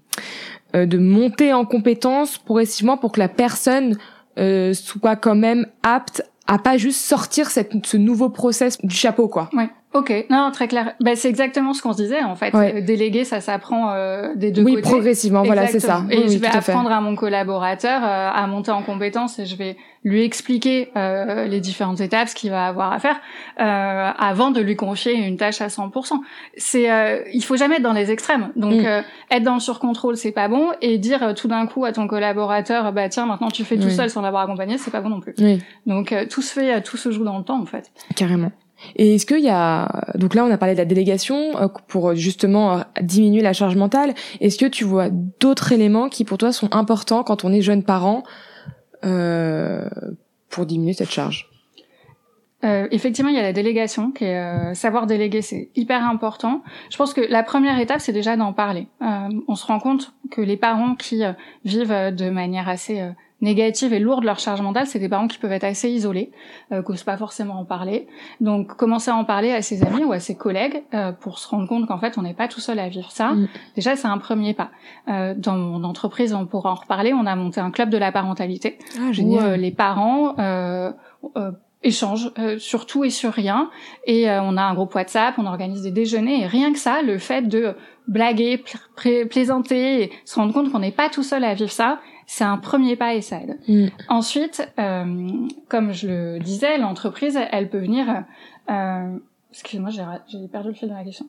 [0.75, 3.99] euh, de monter en compétence progressivement pour que la personne
[4.39, 9.29] euh, soit quand même apte à pas juste sortir cette, ce nouveau process du chapeau
[9.29, 9.51] quoi.
[9.53, 9.69] Ouais.
[9.95, 10.95] Ok, non, très clair.
[11.01, 12.55] Ben, c'est exactement ce qu'on se disait en fait.
[12.55, 12.81] Ouais.
[12.83, 14.87] Déléguer, ça s'apprend euh, des deux oui, côtés.
[14.87, 16.05] Oui, progressivement, voilà, c'est ça.
[16.11, 19.57] Et oui, je vais apprendre à, mon collaborateur euh, à monter en compétence et je
[19.57, 23.21] vais lui expliquer euh, les différentes étapes, ce qu'il va avoir à faire,
[23.61, 26.15] euh, avant de lui confier une tâche à 100%.
[26.57, 28.51] C'est, euh, il faut jamais être dans les extrêmes.
[28.57, 28.87] Donc, mm.
[28.87, 32.07] Euh, être dans le surcontrôle, c'est pas bon, et dire tout d'un coup à ton
[32.09, 35.21] collaborateur, bah tiens, maintenant tu fais tout seul sans l'avoir accompagné, c'est pas bon non
[35.21, 35.35] plus.
[35.87, 37.91] Donc, tout se fait, tout se joue dans le temps en fait.
[38.17, 38.51] Carrément.
[38.97, 42.15] Et est-ce qu'il y a donc là on a parlé de la délégation euh, pour
[42.15, 44.15] justement euh, diminuer la charge mentale.
[44.41, 47.83] Est-ce que tu vois d'autres éléments qui pour toi sont importants quand on est jeune
[47.83, 48.23] parent
[49.05, 49.89] euh,
[50.49, 51.53] pour diminuer cette charge?
[52.65, 56.63] Euh, effectivement, il y a la délégation, qui est euh, savoir déléguer, c'est hyper important.
[56.91, 58.87] Je pense que la première étape, c'est déjà d'en parler.
[59.03, 61.23] Euh, on se rend compte que les parents qui
[61.65, 63.03] vivent de manière assez
[63.43, 66.31] négative et lourde leur charge mentale, c'est des parents qui peuvent être assez isolés,
[66.73, 68.07] euh, n'osent pas forcément en parler.
[68.41, 71.49] Donc commencer à en parler à ses amis ou à ses collègues euh, pour se
[71.49, 73.33] rendre compte qu'en fait on n'est pas tout seul à vivre ça.
[73.33, 73.49] Mm.
[73.75, 74.71] Déjà c'est un premier pas.
[75.09, 77.13] Euh, dans mon entreprise, on pourra en reparler.
[77.13, 80.93] On a monté un club de la parentalité ah, où euh, les parents euh,
[81.37, 81.51] euh,
[81.83, 83.69] échangent sur tout et sur rien.
[84.07, 87.19] Et on a un groupe WhatsApp, on organise des déjeuners et rien que ça, le
[87.19, 87.75] fait de
[88.09, 88.63] blaguer,
[89.31, 92.59] plaisanter, et se rendre compte qu'on n'est pas tout seul à vivre ça, c'est un
[92.59, 93.59] premier pas et ça aide.
[93.69, 93.89] Mm.
[94.09, 95.29] Ensuite, euh,
[95.69, 98.25] comme je le disais, l'entreprise, elle peut venir.
[98.71, 99.19] Euh,
[99.51, 101.27] excuse-moi, j'ai perdu le fil de la question.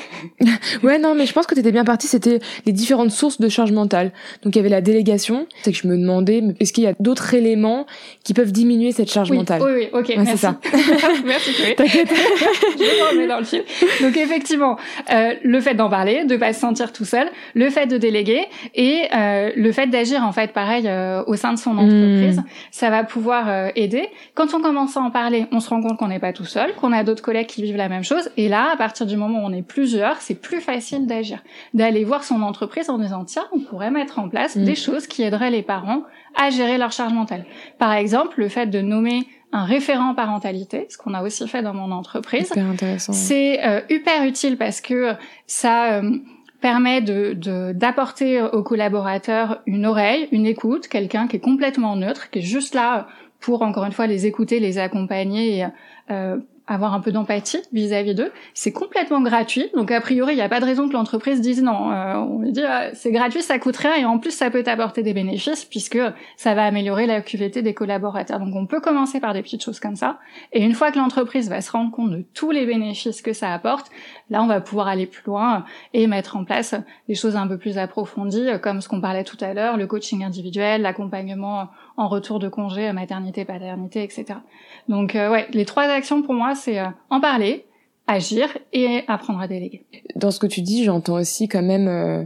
[0.82, 2.06] ouais, non, mais je pense que t'étais bien parti.
[2.06, 4.12] C'était les différentes sources de charge mentale.
[4.42, 5.46] Donc il y avait la délégation.
[5.62, 7.86] C'est que je me demandais, est-ce qu'il y a d'autres éléments
[8.24, 10.08] qui peuvent diminuer cette charge mentale Oui, oui, ok.
[10.16, 10.58] Ouais, c'est ça.
[11.24, 11.74] merci, Chloé.
[11.76, 12.08] T'inquiète.
[12.10, 13.64] je me remets dans le fil.
[14.00, 14.78] Donc effectivement,
[15.12, 18.46] euh, le fait d'en parler, de pas se sentir tout seul, le fait de déléguer
[18.74, 22.44] et euh, le fait d'agir en fait pareil euh, au sein de son entreprise, mmh.
[22.70, 24.08] ça va pouvoir aider.
[24.34, 26.74] Quand on commence à en parler, on se rend compte qu'on n'est pas tout seul,
[26.74, 28.30] qu'on a d'autres collègues qui vivent la même chose.
[28.36, 31.42] Et là, à partir du moment où on est plus plusieurs, c'est plus facile d'agir,
[31.74, 34.64] d'aller voir son entreprise en disant tiens, on pourrait mettre en place mm.
[34.64, 36.04] des choses qui aideraient les parents
[36.36, 37.44] à gérer leur charge mentale.
[37.80, 41.74] Par exemple, le fait de nommer un référent parentalité, ce qu'on a aussi fait dans
[41.74, 42.52] mon entreprise.
[42.98, 45.14] C'est euh, hyper utile parce que
[45.48, 46.12] ça euh,
[46.60, 52.38] permet de d'apporter aux collaborateurs une oreille, une écoute, quelqu'un qui est complètement neutre, qui
[52.38, 53.08] est juste là
[53.40, 55.66] pour encore une fois les écouter, les accompagner et
[56.12, 58.30] euh, avoir un peu d'empathie vis-à-vis d'eux.
[58.54, 61.62] C'est complètement gratuit, donc a priori il n'y a pas de raison que l'entreprise dise
[61.62, 61.90] non.
[61.92, 64.62] Euh, on lui dit ah, c'est gratuit, ça coûte rien et en plus ça peut
[64.62, 65.98] t'apporter des bénéfices puisque
[66.36, 68.38] ça va améliorer la QVT des collaborateurs.
[68.38, 70.18] Donc on peut commencer par des petites choses comme ça
[70.52, 73.52] et une fois que l'entreprise va se rendre compte de tous les bénéfices que ça
[73.52, 73.90] apporte,
[74.30, 76.74] là on va pouvoir aller plus loin et mettre en place
[77.08, 80.24] des choses un peu plus approfondies comme ce qu'on parlait tout à l'heure, le coaching
[80.24, 81.68] individuel, l'accompagnement
[82.02, 84.40] en retour de congé, maternité, paternité, etc.
[84.88, 87.64] Donc euh, ouais, les trois actions pour moi, c'est euh, en parler,
[88.08, 89.84] agir et apprendre à déléguer.
[90.16, 92.24] Dans ce que tu dis, j'entends aussi quand même euh,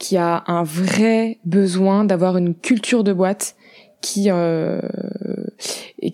[0.00, 3.54] qu'il y a un vrai besoin d'avoir une culture de boîte
[4.00, 4.80] qui euh,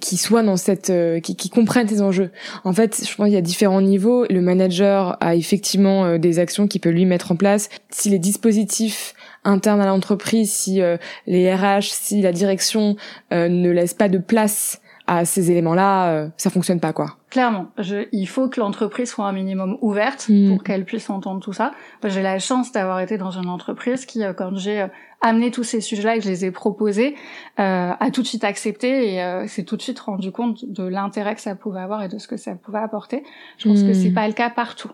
[0.00, 2.30] qui soit dans cette euh, qui, qui comprennent ces enjeux.
[2.64, 4.26] En fait, je pense qu'il y a différents niveaux.
[4.28, 7.70] Le manager a effectivement des actions qu'il peut lui mettre en place.
[7.88, 10.80] Si les dispositifs internes à l'entreprise, si
[11.26, 12.96] les RH, si la direction
[13.30, 17.16] ne laisse pas de place à ces éléments-là, euh, ça fonctionne pas quoi.
[17.30, 20.50] Clairement, je, il faut que l'entreprise soit un minimum ouverte hmm.
[20.50, 21.72] pour qu'elle puisse entendre tout ça.
[22.04, 24.88] J'ai la chance d'avoir été dans une entreprise qui, euh, quand j'ai euh,
[25.20, 27.16] amené tous ces sujets-là et que je les ai proposés,
[27.58, 31.34] euh, a tout de suite accepté et s'est tout de suite rendu compte de l'intérêt
[31.34, 33.22] que ça pouvait avoir et de ce que ça pouvait apporter.
[33.58, 34.14] Je pense que c'est hmm.
[34.14, 34.90] pas le cas partout.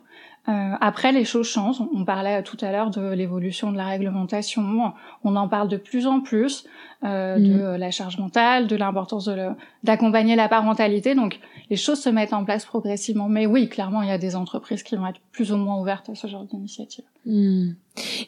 [0.49, 1.83] Euh, après, les choses changent.
[1.95, 4.93] On parlait tout à l'heure de l'évolution de la réglementation.
[5.25, 6.67] On en parle de plus en plus
[7.05, 7.77] euh, de mm.
[7.77, 9.31] la charge mentale, de l'importance
[9.85, 11.15] d'accompagner la parentalité.
[11.15, 11.39] Donc,
[11.71, 13.29] les choses se mettent en place progressivement.
[13.29, 16.11] Mais oui, clairement, il y a des entreprises qui vont être plus ou moins ouvertes
[16.11, 17.05] à ce genre d'initiative.
[17.25, 17.69] Mm.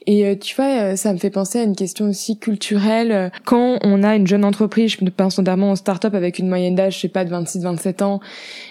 [0.07, 3.33] Et euh, tu vois, euh, ça me fait penser à une question aussi culturelle.
[3.45, 6.95] Quand on a une jeune entreprise, je pense notamment en start-up avec une moyenne d'âge,
[6.95, 8.21] je sais pas, de 26-27 ans,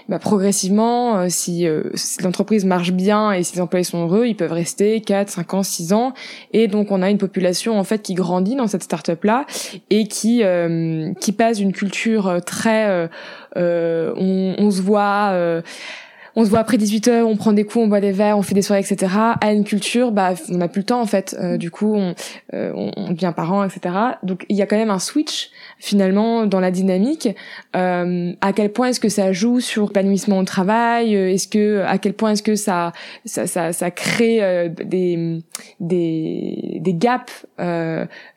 [0.07, 4.51] bah, progressivement, si, si l'entreprise marche bien et si les employés sont heureux, ils peuvent
[4.51, 6.13] rester 4, 5 ans, 6 ans.
[6.53, 9.45] Et donc, on a une population, en fait, qui grandit dans cette start-up-là
[9.89, 13.10] et qui euh, qui passe d'une culture euh, très
[13.58, 15.62] euh, on, se voit
[16.35, 18.41] on se voit après 18 heures, on prend des coups, on boit des verres, on
[18.41, 19.11] fait des soirées, etc.
[19.41, 21.35] À une culture, bah, on n'a plus le temps en fait.
[21.39, 22.13] Euh, du coup, on,
[22.53, 23.95] euh, on, devient parent, etc.
[24.23, 27.29] Donc, il y a quand même un switch finalement dans la dynamique.
[27.75, 31.13] Euh, à quel point est-ce que ça joue sur l'épanouissement au travail?
[31.13, 32.91] Est-ce que, à quel point est-ce que ça,
[33.25, 35.41] ça, ça, ça crée des,
[35.79, 37.45] des, des gaps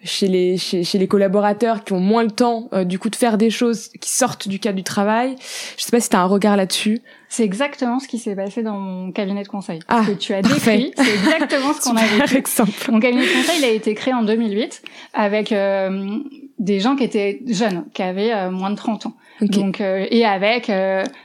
[0.02, 3.38] chez les chez, chez, les collaborateurs qui ont moins le temps du coup de faire
[3.38, 5.36] des choses qui sortent du cadre du travail?
[5.76, 7.02] Je sais pas si tu as un regard là-dessus.
[7.32, 9.78] C'est exactement ce qui s'est passé dans mon cabinet de conseil.
[9.88, 12.44] Ah, que tu as décrit, c'est exactement ce qu'on a vécu.
[12.90, 14.82] Mon cabinet de conseil, il a été créé en 2008
[15.14, 16.18] avec euh,
[16.58, 19.14] des gens qui étaient jeunes, qui avaient euh, moins de 30 ans.
[19.40, 20.70] Donc euh, et avec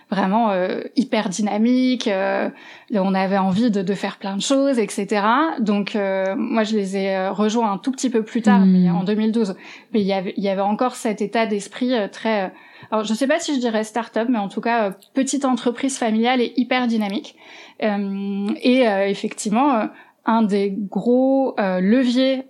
[0.10, 0.54] vraiment
[0.96, 5.26] hyper dynamique, on avait envie de, de, faire plein de choses, etc.
[5.60, 5.96] Donc
[6.38, 8.96] moi je les ai rejoints un tout petit peu plus tard, mais hmm.
[8.96, 9.56] en 2012.
[9.94, 12.54] Mais il y avait, il y avait encore cet état d'esprit très
[12.92, 15.98] alors je sais pas si je dirais start-up, mais en tout cas euh, petite entreprise
[15.98, 17.36] familiale et hyper dynamique.
[17.84, 19.88] Euh, et euh, effectivement,
[20.26, 22.44] un des gros leviers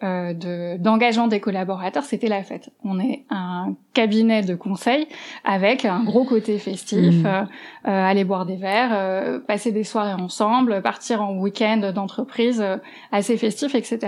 [0.80, 2.72] d'engagement des collaborateurs, c'était la fête.
[2.84, 5.08] On est un cabinet de conseil
[5.44, 7.46] avec un gros côté festif, mmh.
[7.84, 12.66] aller boire des verres, passer des soirées ensemble, partir en week-end d'entreprise
[13.12, 14.00] assez festif, etc.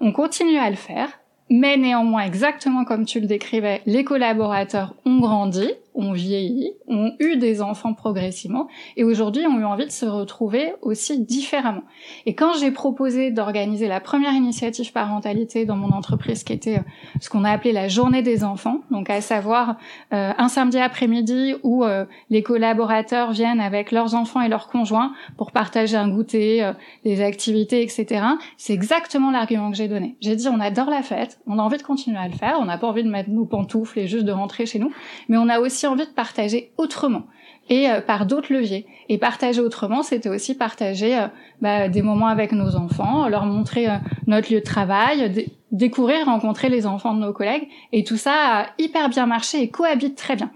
[0.00, 1.21] On continue à le faire
[1.52, 7.36] mais néanmoins, exactement comme tu le décrivais, les collaborateurs ont grandi, ont vieilli, ont eu
[7.36, 11.82] des enfants progressivement, et aujourd'hui ont eu envie de se retrouver aussi différemment.
[12.26, 16.82] Et quand j'ai proposé d'organiser la première initiative parentalité dans mon entreprise, qui était euh,
[17.20, 19.76] ce qu'on a appelé la journée des enfants, donc à savoir
[20.12, 25.12] euh, un samedi après-midi où euh, les collaborateurs viennent avec leurs enfants et leurs conjoints
[25.36, 26.72] pour partager un goûter,
[27.04, 28.24] des activités, etc.
[28.56, 30.16] C'est exactement l'argument que j'ai donné.
[30.20, 32.64] J'ai dit on adore la fête, on a envie de continuer à le faire, on
[32.64, 34.92] n'a pas envie de mettre nos pantoufles et juste de rentrer chez nous,
[35.28, 37.24] mais on a aussi envie de partager autrement
[37.68, 38.86] et euh, par d'autres leviers.
[39.08, 41.26] Et partager autrement, c'était aussi partager euh,
[41.60, 46.68] bah, des moments avec nos enfants, leur montrer euh, notre lieu de travail, découvrir, rencontrer
[46.68, 47.68] les enfants de nos collègues.
[47.92, 50.50] Et tout ça a hyper bien marché et cohabite très bien.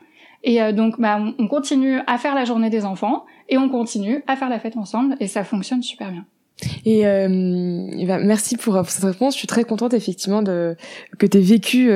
[0.49, 4.37] Et donc, bah, on continue à faire la journée des enfants et on continue à
[4.37, 6.25] faire la fête ensemble et ça fonctionne super bien.
[6.85, 7.03] Et,
[8.07, 9.35] bah, merci pour, cette réponse.
[9.35, 10.77] Je suis très contente effectivement de
[11.19, 11.91] que tu aies vécu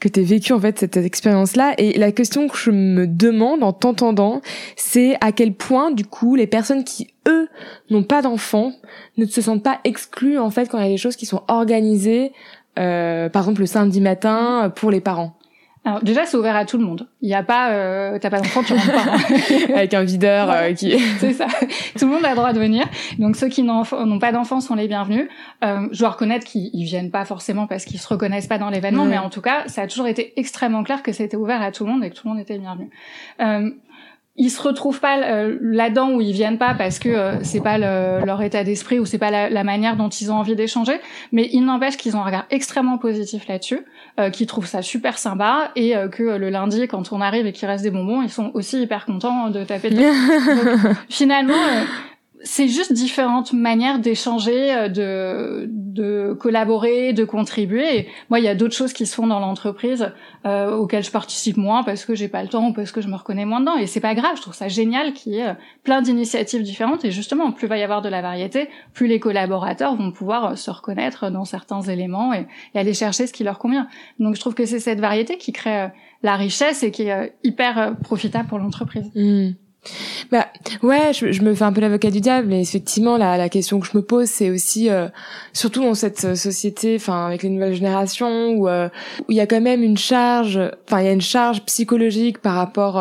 [0.00, 1.74] que tu vécu en fait cette expérience-là.
[1.78, 4.40] Et la question que je me demande en t'entendant,
[4.76, 7.48] c'est à quel point du coup les personnes qui eux
[7.90, 8.72] n'ont pas d'enfants
[9.16, 11.42] ne se sentent pas exclues en fait quand il y a des choses qui sont
[11.48, 12.32] organisées,
[12.78, 15.37] euh, par exemple le samedi matin pour les parents.
[15.88, 17.08] Alors déjà, c'est ouvert à tout le monde.
[17.22, 19.10] Il y a pas, euh, t'as pas d'enfant, tu rentres pas.
[19.10, 19.16] Hein.
[19.74, 20.98] Avec un videur euh, qui.
[21.18, 21.46] c'est ça.
[21.98, 22.86] Tout le monde a le droit de venir.
[23.18, 25.28] Donc ceux qui n'ont pas d'enfants sont les bienvenus.
[25.64, 29.06] Euh, je dois reconnaître qu'ils viennent pas forcément parce qu'ils se reconnaissent pas dans l'événement,
[29.06, 31.86] mais en tout cas, ça a toujours été extrêmement clair que c'était ouvert à tout
[31.86, 32.90] le monde et que tout le monde était bienvenu.
[34.40, 37.76] Ils se retrouvent pas euh, là-dedans où ils viennent pas parce que euh, c'est pas
[37.76, 41.00] leur état d'esprit ou c'est pas la, manière dont ils ont envie d'échanger,
[41.32, 43.80] mais il n'empêche qu'ils ont un regard extrêmement positif là-dessus,
[44.20, 47.66] euh, qu'ils trouvent ça super sympa et que le lundi quand on arrive et qu'il
[47.66, 49.90] reste des bonbons, ils sont aussi hyper contents de taper.
[49.90, 50.06] Donc,
[51.08, 51.54] finalement,
[52.42, 58.08] c'est juste différentes manières d'échanger, euh, de, de collaborer, de contribuer.
[58.30, 60.12] Moi, il y a d'autres choses qui se font dans l'entreprise
[60.46, 63.08] euh, auxquelles je participe moins parce que j'ai pas le temps ou parce que je
[63.08, 63.76] me reconnais moins dedans.
[63.76, 64.36] Et c'est pas grave.
[64.36, 67.04] Je trouve ça génial qu'il y ait euh, plein d'initiatives différentes.
[67.04, 70.70] Et justement, plus va y avoir de la variété, plus les collaborateurs vont pouvoir se
[70.70, 73.88] reconnaître dans certains éléments et, aller chercher ce qui leur convient.
[74.20, 75.88] Donc, je trouve que c'est cette variété qui crée
[76.22, 79.10] la richesse et qui est hyper profitable pour l'entreprise.
[79.16, 79.54] Mmh.
[80.30, 80.46] Bah
[80.82, 83.80] ouais, je, je, me fais un peu l'avocat du diable, mais effectivement la, la question
[83.80, 85.08] que je me pose, c'est aussi euh,
[85.52, 88.88] surtout dans cette euh, société, enfin avec les nouvelles générations où euh,
[89.20, 92.38] où il y a quand même une charge, enfin il y a une charge psychologique
[92.38, 92.94] par rapport,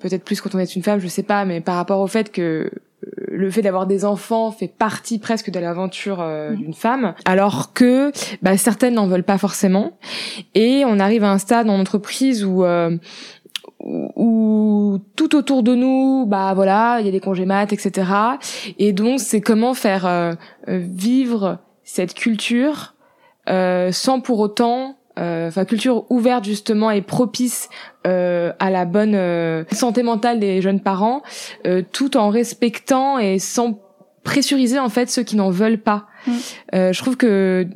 [0.00, 2.30] peut-être plus quand on est une femme, je sais pas, mais par rapport au fait
[2.30, 2.70] que
[3.28, 6.56] le fait d'avoir des enfants fait partie presque de l'aventure mmh.
[6.56, 8.10] d'une femme, alors que
[8.42, 9.98] bah, certaines n'en veulent pas forcément.
[10.54, 12.64] Et on arrive à un stade en entreprise où
[13.86, 18.10] où tout autour de nous, bah voilà, il y a des congés maths, etc.
[18.78, 20.34] Et donc c'est comment faire euh,
[20.68, 22.94] euh, vivre cette culture
[23.48, 27.70] euh, sans pour autant, enfin culture ouverte justement et propice
[28.04, 31.22] à la bonne santé mentale des jeunes parents,
[31.92, 33.80] tout en respectant et sans
[34.24, 36.06] pressuriser en fait ceux qui n'en veulent pas.
[36.26, 36.32] Mmh.
[36.74, 37.66] je trouve que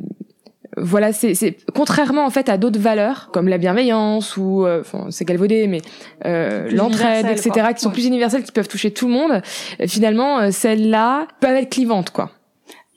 [0.82, 5.24] voilà, c'est contrairement en fait à d'autres valeurs comme la bienveillance ou euh, enfin c'est
[5.24, 5.80] galvaudé mais
[6.24, 9.32] euh, l'entraide etc qui sont plus universelles qui peuvent toucher tout le monde.
[9.80, 12.30] Euh, finalement euh, celles-là peuvent être clivantes quoi.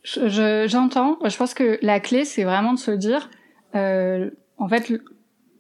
[0.04, 1.18] J'entends.
[1.24, 3.30] Je, pense que la clé c'est vraiment de se dire
[3.74, 4.92] en fait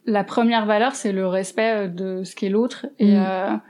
[0.05, 3.61] la première valeur c'est le respect de ce qu'est l'autre et mm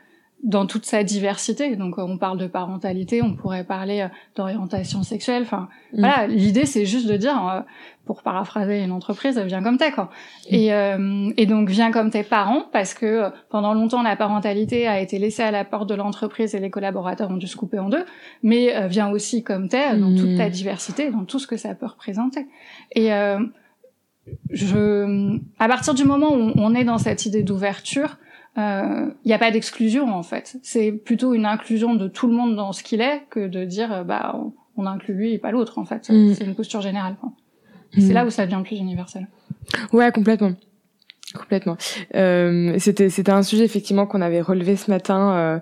[0.43, 1.75] dans toute sa diversité.
[1.77, 5.43] Donc on parle de parentalité, on pourrait parler euh, d'orientation sexuelle.
[5.43, 5.99] Enfin mm.
[5.99, 7.62] voilà, l'idée c'est juste de dire, euh,
[8.06, 10.10] pour paraphraser une entreprise, viens comme t'es quoi.
[10.51, 10.53] Mm.
[10.53, 14.99] Et, euh, et donc viens comme tes parents parce que pendant longtemps la parentalité a
[14.99, 17.88] été laissée à la porte de l'entreprise et les collaborateurs ont dû se couper en
[17.88, 18.06] deux.
[18.43, 20.51] Mais viens aussi comme t'es dans toute ta mm.
[20.51, 22.47] diversité, dans tout ce que ça peut représenter.
[22.91, 23.12] Et
[24.51, 28.17] je, à partir du moment où on est dans cette idée d'ouverture,
[28.55, 30.57] il euh, n'y a pas d'exclusion en fait.
[30.61, 33.91] C'est plutôt une inclusion de tout le monde dans ce qu'il est que de dire
[33.91, 34.39] euh, bah
[34.77, 36.09] on, inclut lui et pas l'autre en fait.
[36.09, 36.33] Mm.
[36.33, 37.15] C'est une posture générale.
[37.93, 38.13] C'est mm.
[38.13, 39.27] là où ça devient plus universel.
[39.91, 40.53] Ouais, complètement.
[41.33, 41.77] Complètement.
[42.13, 45.59] Euh, c'était c'était un sujet effectivement qu'on avait relevé ce matin euh,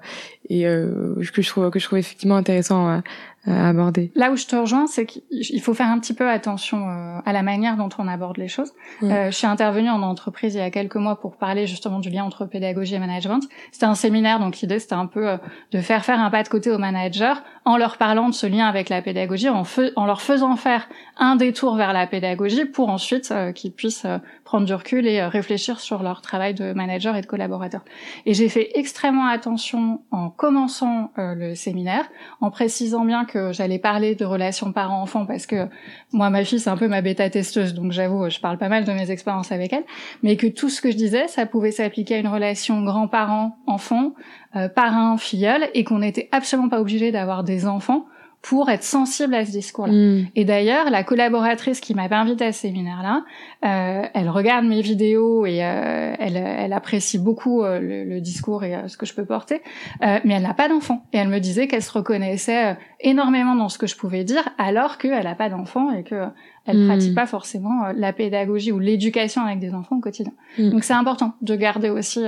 [0.50, 3.04] et euh, que je trouve que je trouve effectivement intéressant à,
[3.48, 4.12] aborder.
[4.16, 7.34] Là où je te rejoins, c'est qu'il faut faire un petit peu attention euh, à
[7.34, 8.72] la manière dont on aborde les choses.
[9.04, 12.10] Euh, je suis intervenue en entreprise il y a quelques mois pour parler justement du
[12.10, 13.44] lien entre pédagogie et management.
[13.72, 15.38] C'était un séminaire, donc l'idée c'était un peu
[15.72, 17.34] de faire faire un pas de côté aux managers
[17.66, 19.64] en leur parlant de ce lien avec la pédagogie, en,
[19.96, 24.06] en leur faisant faire un détour vers la pédagogie pour ensuite qu'ils puissent
[24.52, 27.86] prendre du recul et réfléchir sur leur travail de manager et de collaborateur.
[28.26, 32.04] Et j'ai fait extrêmement attention en commençant euh, le séminaire,
[32.42, 35.70] en précisant bien que j'allais parler de relations parents-enfants parce que
[36.12, 38.92] moi, ma fille, c'est un peu ma bêta-testeuse, donc j'avoue, je parle pas mal de
[38.92, 39.86] mes expériences avec elle,
[40.22, 44.16] mais que tout ce que je disais, ça pouvait s'appliquer à une relation grand-parent-enfant,
[44.58, 48.06] euh, parrain-filleul, et qu'on n'était absolument pas obligé d'avoir des enfants
[48.42, 49.94] pour être sensible à ce discours-là.
[49.94, 50.28] Mm.
[50.36, 53.24] Et d'ailleurs, la collaboratrice qui m'avait invitée à ce séminaire-là,
[53.64, 58.64] euh, elle regarde mes vidéos et euh, elle, elle, apprécie beaucoup euh, le, le, discours
[58.64, 59.62] et ce que je peux porter,
[60.02, 61.06] mais elle n'a pas d'enfant.
[61.14, 64.98] Et elle me disait qu'elle se reconnaissait énormément dans ce que je pouvais dire, alors
[64.98, 66.26] qu'elle n'a pas d'enfant et que
[66.66, 66.88] elle mm.
[66.88, 70.34] pratique pas forcément la pédagogie ou l'éducation avec des enfants au quotidien.
[70.58, 70.70] Mm.
[70.72, 72.24] Donc c'est important de garder aussi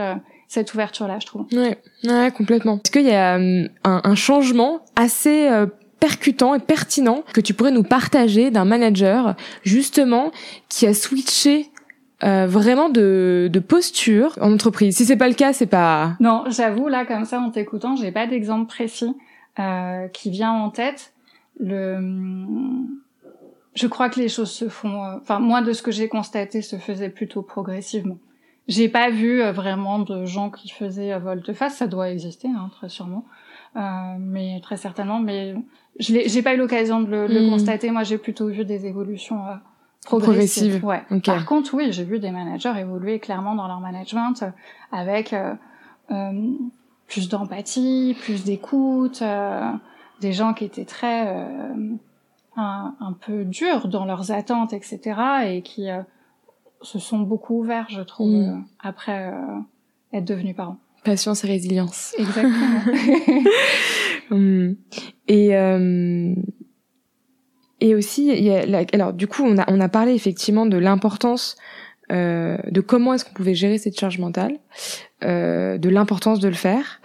[0.48, 1.48] cette ouverture-là, je trouve.
[1.54, 2.76] Ouais, ouais, complètement.
[2.76, 5.50] Est-ce qu'il y a un, un, changement assez
[6.04, 10.34] percutant et pertinent que tu pourrais nous partager d'un manager justement
[10.68, 11.70] qui a switché
[12.26, 14.98] euh, vraiment de, de posture en entreprise.
[14.98, 16.18] Si c'est pas le cas, c'est pas.
[16.20, 19.16] Non, j'avoue là comme ça en t'écoutant, j'ai pas d'exemple précis
[19.60, 21.14] euh, qui vient en tête.
[21.58, 21.98] Le,
[23.74, 25.06] je crois que les choses se font.
[25.06, 28.18] Euh, enfin, moi de ce que j'ai constaté, se faisait plutôt progressivement.
[28.68, 31.78] J'ai pas vu euh, vraiment de gens qui faisaient volte-face.
[31.78, 33.24] Ça doit exister, hein, très sûrement,
[33.76, 35.20] mais très certainement.
[35.20, 35.56] Mais
[36.00, 37.50] je j'ai pas eu l'occasion de le, hmm.
[37.50, 37.92] constater.
[37.92, 39.56] Moi, j'ai plutôt vu des évolutions euh,
[40.06, 40.84] progressive.
[40.84, 41.04] Ouais.
[41.26, 44.44] Par contre, oui, j'ai vu des managers évoluer clairement dans leur management
[44.92, 45.36] avec
[46.12, 46.54] euh,
[47.08, 49.72] plus d'empathie, plus d'écoute, euh,
[50.20, 51.96] des gens qui étaient très euh,
[52.56, 55.20] un, un, peu durs dans leurs attentes, etc.
[55.46, 55.88] et qui
[56.82, 58.66] se sont beaucoup ouverts, je trouve, mm.
[58.80, 59.32] après
[60.12, 60.78] être devenus parents.
[61.04, 62.14] Patience et résilience.
[62.18, 62.82] Exactement.
[64.30, 64.74] Mm.
[65.28, 66.34] et euh,
[67.82, 70.78] et aussi, il y a alors du coup, on a on a parlé effectivement de
[70.78, 71.58] l'importance
[72.12, 74.58] euh, de comment est-ce qu'on pouvait gérer cette charge mentale,
[75.24, 77.02] euh, de l'importance de le faire.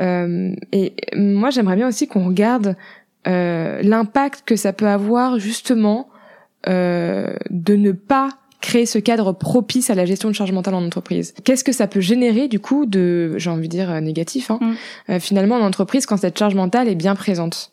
[0.00, 2.76] Euh, et moi, j'aimerais bien aussi qu'on regarde
[3.26, 6.08] euh, l'impact que ça peut avoir justement
[6.68, 8.30] euh, de ne pas
[8.60, 11.34] créer ce cadre propice à la gestion de charge mentale en entreprise.
[11.44, 14.60] Qu'est-ce que ça peut générer du coup de, j'ai envie de dire euh, négatif, hein,
[15.08, 15.18] mm.
[15.18, 17.72] finalement en entreprise quand cette charge mentale est bien présente?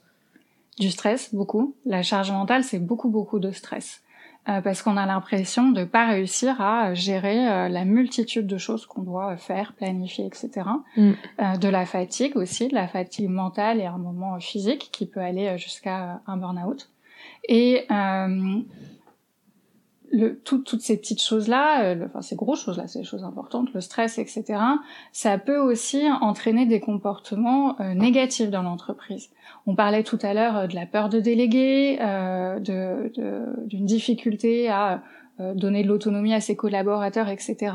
[0.80, 1.76] Du stress, beaucoup.
[1.86, 4.02] La charge mentale, c'est beaucoup beaucoup de stress.
[4.50, 8.86] Euh, parce qu'on a l'impression de pas réussir à gérer euh, la multitude de choses
[8.86, 10.50] qu'on doit faire, planifier, etc.
[10.96, 11.12] Mm.
[11.42, 15.20] Euh, de la fatigue aussi, de la fatigue mentale et un moment physique qui peut
[15.20, 16.90] aller jusqu'à un burn-out.
[17.50, 17.88] Et
[20.12, 24.18] le, toutes ces petites choses-là, euh, enfin ces grosses choses-là, ces choses importantes, le stress,
[24.18, 24.60] etc.,
[25.12, 29.30] ça peut aussi entraîner des comportements euh, négatifs dans l'entreprise.
[29.66, 34.70] On parlait tout à l'heure euh, de la peur de déléguer, euh, d'une de, difficulté
[34.70, 35.02] à
[35.40, 37.74] donner de l'autonomie à ses collaborateurs, etc.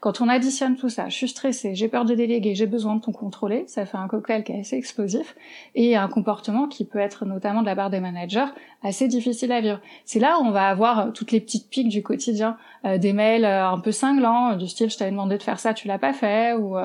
[0.00, 3.00] Quand on additionne tout ça, je suis stressée, j'ai peur de déléguer, j'ai besoin de
[3.00, 5.36] ton contrôler, ça fait un cocktail qui est assez explosif
[5.74, 8.46] et un comportement qui peut être notamment de la part des managers
[8.82, 9.80] assez difficile à vivre.
[10.04, 13.44] C'est là où on va avoir toutes les petites piques du quotidien, euh, des mails
[13.44, 16.12] euh, un peu cinglants du style je t'avais demandé de faire ça, tu l'as pas
[16.12, 16.76] fait ou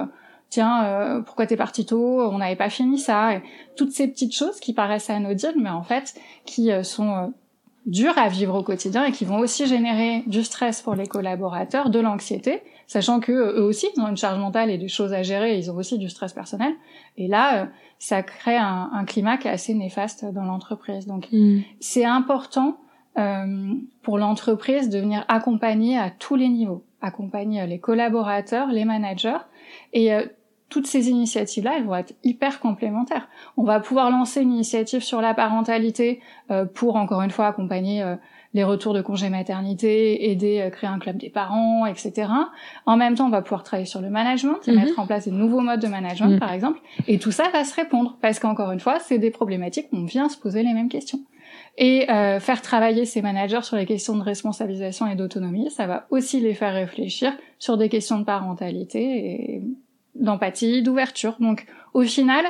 [0.49, 3.35] tiens, euh, pourquoi t'es parti tôt On n'avait pas fini ça.
[3.35, 3.41] Et
[3.75, 6.15] toutes ces petites choses qui paraissent anodines, mais en fait
[6.45, 7.33] qui sont
[7.89, 11.89] durs à vivre au quotidien et qui vont aussi générer du stress pour les collaborateurs,
[11.89, 15.23] de l'anxiété, sachant que eux aussi ils ont une charge mentale et des choses à
[15.23, 16.73] gérer, ils ont aussi du stress personnel.
[17.17, 17.65] Et là, euh,
[17.97, 21.07] ça crée un, un climat qui est assez néfaste dans l'entreprise.
[21.07, 21.61] Donc, mm.
[21.79, 22.77] c'est important
[23.17, 23.73] euh,
[24.03, 29.39] pour l'entreprise de venir accompagner à tous les niveaux, accompagner les collaborateurs, les managers,
[29.93, 30.25] et euh,
[30.69, 33.27] toutes ces initiatives-là, elles vont être hyper complémentaires.
[33.57, 38.03] On va pouvoir lancer une initiative sur la parentalité euh, pour, encore une fois, accompagner
[38.03, 38.15] euh,
[38.53, 42.29] les retours de congé maternité, aider à euh, créer un club des parents, etc.
[42.85, 44.77] En même temps, on va pouvoir travailler sur le management et mhm.
[44.77, 46.39] mettre en place des nouveaux modes de management, mhm.
[46.39, 46.79] par exemple.
[47.07, 50.05] Et tout ça va se répondre parce qu'encore une fois, c'est des problématiques où on
[50.05, 51.19] vient se poser les mêmes questions.
[51.81, 56.41] Et faire travailler ces managers sur les questions de responsabilisation et d'autonomie, ça va aussi
[56.41, 59.61] les faire réfléchir sur des questions de parentalité et
[60.19, 61.35] d'empathie, d'ouverture.
[61.39, 62.45] Donc au final,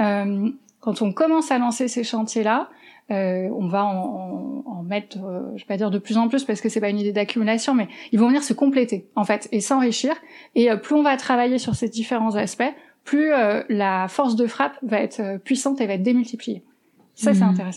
[0.00, 0.50] euh,
[0.80, 2.68] quand on commence à lancer ces chantiers-là,
[3.10, 6.44] euh, on va en, en, mettre, euh, je vais pas dire de plus en plus
[6.44, 9.48] parce que c'est pas une idée d'accumulation, mais ils vont venir se compléter en fait
[9.52, 10.14] et s'enrichir.
[10.54, 12.72] Et euh, plus on va travailler sur ces différents aspects,
[13.04, 16.62] plus euh, la force de frappe va être puissante et va être démultipliée.
[17.14, 17.72] Ça, c'est mmh.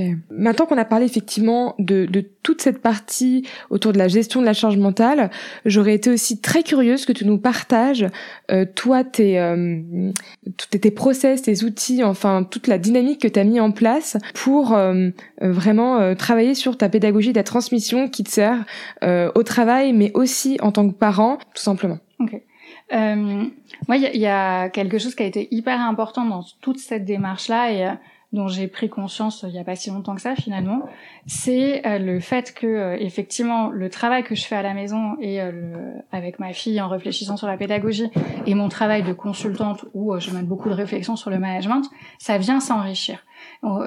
[0.00, 0.20] Intéressant.
[0.30, 4.46] Maintenant qu'on a parlé effectivement de, de, toute cette partie autour de la gestion de
[4.46, 5.30] la charge mentale,
[5.64, 8.06] j'aurais été aussi très curieuse que tu nous partages,
[8.50, 10.12] euh, toi, tes, euh,
[10.70, 14.74] tes process, tes outils, enfin toute la dynamique que tu as mis en place pour
[14.74, 18.64] euh, vraiment euh, travailler sur ta pédagogie la transmission qui te sert
[19.02, 21.98] au travail, mais aussi en tant que parent, tout simplement.
[22.20, 22.40] Ok.
[22.92, 27.04] moi, il y, y, a quelque chose qui a été hyper important dans toute cette
[27.04, 27.96] démarche-là et
[28.34, 30.82] dont j'ai pris conscience euh, il y a pas si longtemps que ça finalement,
[31.26, 35.16] c'est euh, le fait que euh, effectivement le travail que je fais à la maison
[35.20, 35.40] et
[36.12, 38.10] avec ma fille en réfléchissant sur la pédagogie
[38.46, 41.84] et mon travail de consultante où je mène beaucoup de réflexions sur le management,
[42.18, 43.20] ça vient s'enrichir.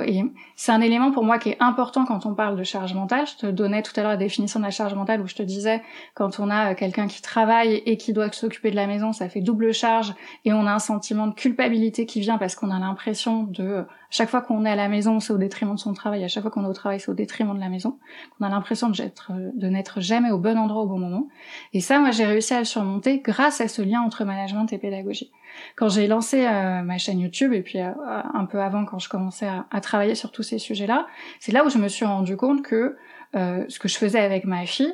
[0.06, 0.24] Et
[0.56, 3.28] c'est un élément pour moi qui est important quand on parle de charge mentale.
[3.28, 5.44] Je te donnais tout à l'heure la définition de la charge mentale où je te
[5.44, 5.84] disais
[6.16, 9.42] quand on a quelqu'un qui travaille et qui doit s'occuper de la maison, ça fait
[9.42, 13.44] double charge et on a un sentiment de culpabilité qui vient parce qu'on a l'impression
[13.44, 16.24] de chaque fois qu'on est à la maison, c'est au détriment de son travail.
[16.24, 18.00] À chaque fois qu'on est au travail, c'est au détriment de la maison.
[18.40, 21.28] On a l'impression de n'être jamais au bon endroit au bon moment.
[21.74, 24.78] Et ça, moi, j'ai réussi à le surmonter grâce à ce lien entre management et
[24.78, 25.32] pédagogie.
[25.76, 27.92] Quand j'ai lancé euh, ma chaîne YouTube et puis euh,
[28.34, 31.08] un peu avant, quand je commençais à, travailler sur tous ces sujets-là,
[31.40, 32.96] c'est là où je me suis rendu compte que
[33.36, 34.94] euh, ce que je faisais avec ma fille,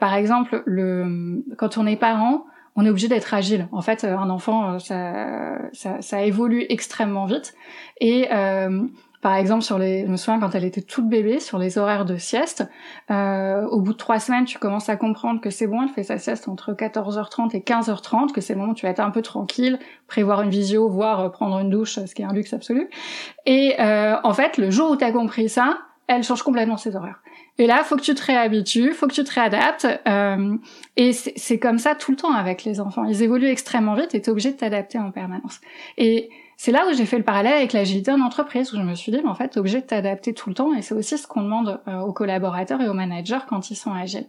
[0.00, 2.44] par exemple, le, quand on est parent,
[2.78, 3.66] on est obligé d'être agile.
[3.72, 7.54] En fait, euh, un enfant, euh, ça, ça, ça évolue extrêmement vite.
[8.00, 8.86] Et euh,
[9.20, 12.04] par exemple, sur les, je me souviens quand elle était toute bébé, sur les horaires
[12.04, 12.68] de sieste,
[13.10, 16.04] euh, au bout de trois semaines, tu commences à comprendre que c'est bon, elle fait
[16.04, 19.10] sa sieste entre 14h30 et 15h30, que c'est le moment où tu vas être un
[19.10, 22.88] peu tranquille, prévoir une visio, voire prendre une douche, ce qui est un luxe absolu.
[23.44, 26.94] Et euh, en fait, le jour où tu as compris ça, elle change complètement ses
[26.94, 27.20] horaires.
[27.58, 29.86] Et là, faut que tu te réhabitues, faut que tu te réadaptes.
[30.06, 30.56] Euh,
[30.96, 33.04] et c'est comme ça tout le temps avec les enfants.
[33.04, 35.60] Ils évoluent extrêmement vite et tu es obligé de t'adapter en permanence.
[35.96, 36.30] Et
[36.60, 39.12] c'est là où j'ai fait le parallèle avec l'agilité en entreprise, où je me suis
[39.12, 41.28] dit, mais en fait, t'es obligé de t'adapter tout le temps, et c'est aussi ce
[41.28, 44.26] qu'on demande euh, aux collaborateurs et aux managers quand ils sont agiles.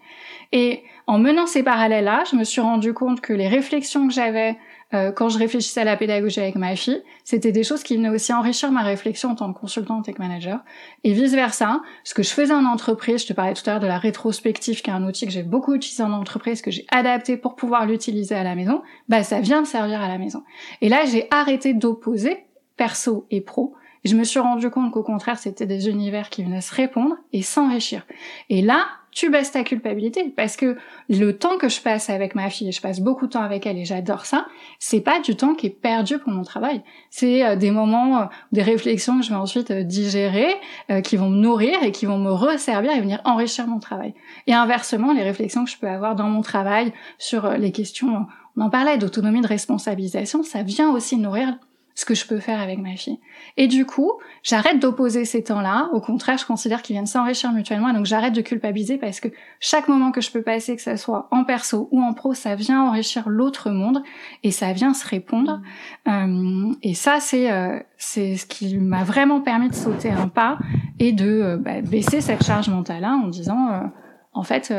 [0.51, 4.55] Et en menant ces parallèles-là, je me suis rendu compte que les réflexions que j'avais
[4.93, 8.09] euh, quand je réfléchissais à la pédagogie avec ma fille, c'était des choses qui venaient
[8.09, 10.63] aussi enrichir ma réflexion en tant que consultante et manager.
[11.03, 13.79] Et vice versa, ce que je faisais en entreprise, je te parlais tout à l'heure
[13.79, 16.85] de la rétrospective, qui est un outil que j'ai beaucoup utilisé en entreprise, que j'ai
[16.91, 20.43] adapté pour pouvoir l'utiliser à la maison, bah ça vient me servir à la maison.
[20.81, 23.75] Et là, j'ai arrêté d'opposer perso et pro.
[24.05, 27.41] je me suis rendu compte qu'au contraire, c'était des univers qui venaient se répondre et
[27.41, 28.07] s'enrichir.
[28.49, 28.87] Et là,
[29.19, 30.77] tu baisses ta culpabilité parce que
[31.09, 33.65] le temps que je passe avec ma fille, et je passe beaucoup de temps avec
[33.65, 34.47] elle et j'adore ça,
[34.79, 36.83] c'est pas du temps qui est perdu pour mon travail.
[37.09, 40.55] C'est euh, des moments, euh, des réflexions que je vais ensuite euh, digérer,
[41.03, 44.13] qui vont me nourrir et qui vont me resservir et venir enrichir mon travail.
[44.47, 48.61] Et inversement, les réflexions que je peux avoir dans mon travail sur les questions, on
[48.61, 51.57] en parlait, d'autonomie, de responsabilisation, ça vient aussi nourrir
[51.99, 53.19] ce que je peux faire avec ma fille.
[53.57, 55.89] Et du coup, j'arrête d'opposer ces temps-là.
[55.91, 57.89] Au contraire, je considère qu'ils viennent s'enrichir mutuellement.
[57.89, 59.27] Et donc, j'arrête de culpabiliser parce que
[59.59, 62.55] chaque moment que je peux passer, que ça soit en perso ou en pro, ça
[62.55, 64.01] vient enrichir l'autre monde
[64.43, 65.61] et ça vient se répondre.
[66.07, 70.57] Euh, et ça, c'est euh, c'est ce qui m'a vraiment permis de sauter un pas
[70.99, 73.91] et de euh, bah, baisser cette charge mentale-là en disant,
[74.31, 74.73] en fait,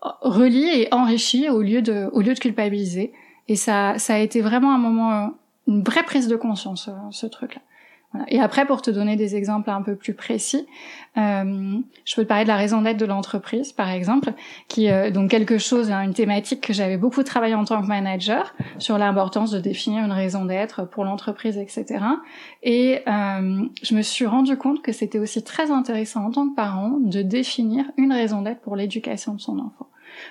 [0.00, 3.12] relie et enrichis au lieu de au lieu de culpabiliser.
[3.48, 5.34] Et ça, ça a été vraiment un moment
[5.70, 7.62] une vraie prise de conscience, euh, ce truc-là.
[8.12, 8.26] Voilà.
[8.28, 10.66] Et après, pour te donner des exemples un peu plus précis,
[11.16, 14.32] euh, je peux te parler de la raison d'être de l'entreprise, par exemple,
[14.66, 17.86] qui euh, donc quelque chose, hein, une thématique que j'avais beaucoup travaillé en tant que
[17.86, 22.04] manager sur l'importance de définir une raison d'être pour l'entreprise, etc.
[22.64, 26.56] Et euh, je me suis rendu compte que c'était aussi très intéressant en tant que
[26.56, 29.86] parent de définir une raison d'être pour l'éducation de son enfant.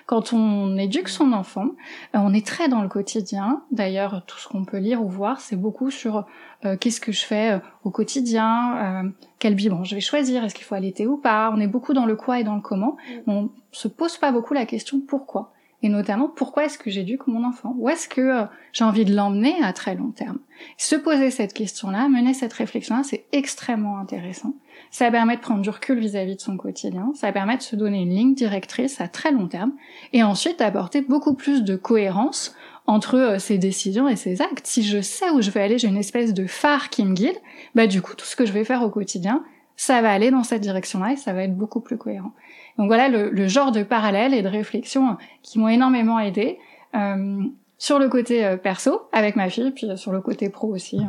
[0.10, 1.68] Quand on éduque son enfant,
[2.16, 3.62] euh, on est très dans le quotidien.
[3.70, 6.26] D'ailleurs, tout ce qu'on peut lire ou voir, c'est beaucoup sur
[6.66, 10.66] euh, qu'est-ce que je fais euh, au quotidien, quel biberon je vais choisir, est-ce qu'il
[10.66, 11.54] faut allaiter ou pas.
[11.56, 12.98] On est beaucoup dans le quoi et dans le comment.
[13.08, 13.30] Mm.
[13.30, 15.54] On se pose pas beaucoup la question pourquoi.
[15.84, 17.76] Et notamment, pourquoi est-ce que j'éduque mon enfant?
[17.78, 20.40] Où est-ce que j'ai envie de l'emmener à très long terme?
[20.78, 24.56] Se poser cette question-là, mener cette réflexion-là, c'est extrêmement intéressant.
[24.92, 28.02] Ça permet de prendre du recul vis-à-vis de son quotidien, ça permet de se donner
[28.02, 29.74] une ligne directrice à très long terme,
[30.14, 32.56] et ensuite d'apporter beaucoup plus de cohérence
[32.88, 34.66] entre euh, ses décisions et ses actes.
[34.66, 37.38] Si je sais où je vais aller, j'ai une espèce de phare qui me guide,
[37.76, 39.44] bah du coup tout ce que je vais faire au quotidien,
[39.76, 42.34] ça va aller dans cette direction-là et ça va être beaucoup plus cohérent.
[42.78, 46.58] Donc voilà le, genre de parallèle et de réflexion qui m'ont énormément aidé
[46.96, 47.44] euh,
[47.78, 51.00] sur le côté euh, perso avec ma fille, puis sur le côté pro aussi.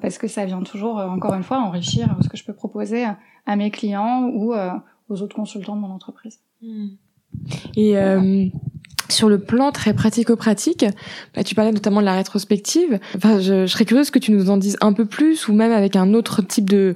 [0.00, 3.04] Parce que ça vient toujours, euh, encore une fois, enrichir ce que je peux proposer
[3.46, 4.70] à mes clients ou euh,
[5.08, 6.40] aux autres consultants de mon entreprise.
[6.62, 6.88] Hmm.
[7.76, 8.48] Euh,
[9.08, 10.84] sur le plan très pratico-pratique,
[11.34, 12.98] bah, tu parlais notamment de la rétrospective.
[13.16, 15.72] Enfin, je, je, serais curieuse que tu nous en dises un peu plus, ou même
[15.72, 16.94] avec un autre type de,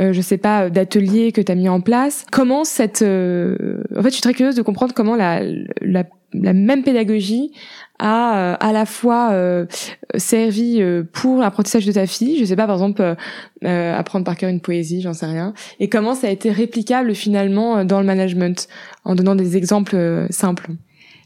[0.00, 2.24] euh, je sais pas, d'atelier que tu as mis en place.
[2.30, 5.42] Comment cette, euh, en fait, je suis très curieuse de comprendre comment la,
[5.80, 7.52] la, la même pédagogie
[7.98, 9.66] a euh, à la fois euh,
[10.16, 13.16] servi euh, pour l'apprentissage de ta fille, je sais pas par exemple
[13.62, 17.84] apprendre par cœur une poésie, j'en sais rien, et comment ça a été réplicable finalement
[17.84, 18.68] dans le management
[19.04, 20.70] en donnant des exemples simples.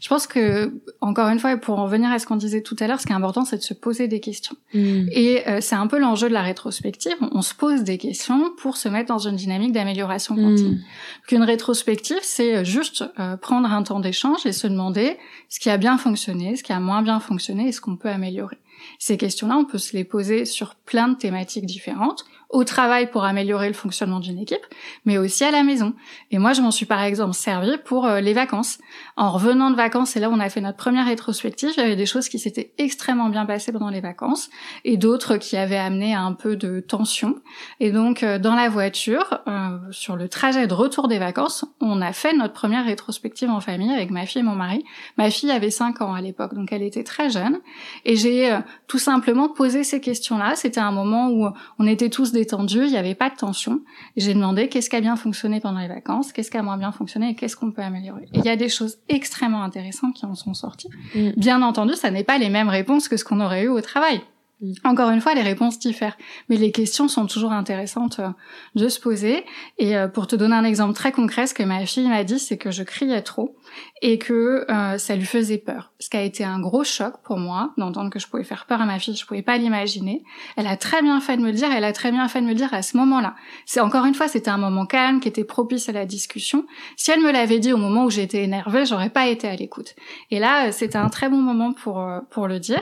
[0.01, 2.87] Je pense que, encore une fois, pour en venir à ce qu'on disait tout à
[2.87, 4.55] l'heure, ce qui est important, c'est de se poser des questions.
[4.73, 5.07] Mm.
[5.11, 7.15] Et euh, c'est un peu l'enjeu de la rétrospective.
[7.31, 10.75] On se pose des questions pour se mettre dans une dynamique d'amélioration continue.
[10.75, 10.83] Mm.
[11.27, 15.17] Qu'une rétrospective, c'est juste euh, prendre un temps d'échange et se demander
[15.49, 18.09] ce qui a bien fonctionné, ce qui a moins bien fonctionné et ce qu'on peut
[18.09, 18.57] améliorer.
[18.99, 23.23] Ces questions-là, on peut se les poser sur plein de thématiques différentes au travail pour
[23.23, 24.65] améliorer le fonctionnement d'une équipe,
[25.05, 25.93] mais aussi à la maison.
[26.31, 28.77] Et moi, je m'en suis par exemple servi pour euh, les vacances.
[29.17, 31.95] En revenant de vacances, et là on a fait notre première rétrospective, il y avait
[31.95, 34.49] des choses qui s'étaient extrêmement bien passées pendant les vacances
[34.83, 37.35] et d'autres qui avaient amené à un peu de tension.
[37.79, 42.01] Et donc euh, dans la voiture, euh, sur le trajet de retour des vacances, on
[42.01, 44.83] a fait notre première rétrospective en famille avec ma fille et mon mari.
[45.17, 47.59] Ma fille avait 5 ans à l'époque, donc elle était très jeune.
[48.05, 50.55] Et j'ai tout simplement posé ces questions-là.
[50.55, 51.47] C'était un moment où
[51.79, 53.81] on était tous détendu, il n'y avait pas de tension.
[54.15, 56.91] J'ai demandé qu'est-ce qui a bien fonctionné pendant les vacances, qu'est-ce qui a moins bien
[56.91, 58.27] fonctionné et qu'est-ce qu'on peut améliorer.
[58.33, 60.89] Et il y a des choses extrêmement intéressantes qui en sont sorties.
[61.15, 61.29] Mm.
[61.37, 64.21] Bien entendu, ça n'est pas les mêmes réponses que ce qu'on aurait eu au travail.
[64.65, 64.73] Mm.
[64.83, 66.17] Encore une fois, les réponses diffèrent,
[66.49, 68.29] mais les questions sont toujours intéressantes euh,
[68.75, 69.45] de se poser.
[69.77, 72.39] Et euh, pour te donner un exemple très concret, ce que ma fille m'a dit,
[72.39, 73.55] c'est que je criais trop
[74.01, 75.91] et que euh, ça lui faisait peur.
[75.99, 78.81] Ce qui a été un gros choc pour moi d'entendre que je pouvais faire peur
[78.81, 80.23] à ma fille, je pouvais pas l'imaginer.
[80.57, 82.45] Elle a très bien fait de me le dire, elle a très bien fait de
[82.45, 83.35] me le dire à ce moment-là.
[83.65, 86.65] C'est encore une fois, c'était un moment calme qui était propice à la discussion.
[86.97, 89.95] Si elle me l'avait dit au moment où j'étais énervée, j'aurais pas été à l'écoute.
[90.31, 92.81] Et là, c'était un très bon moment pour pour le dire.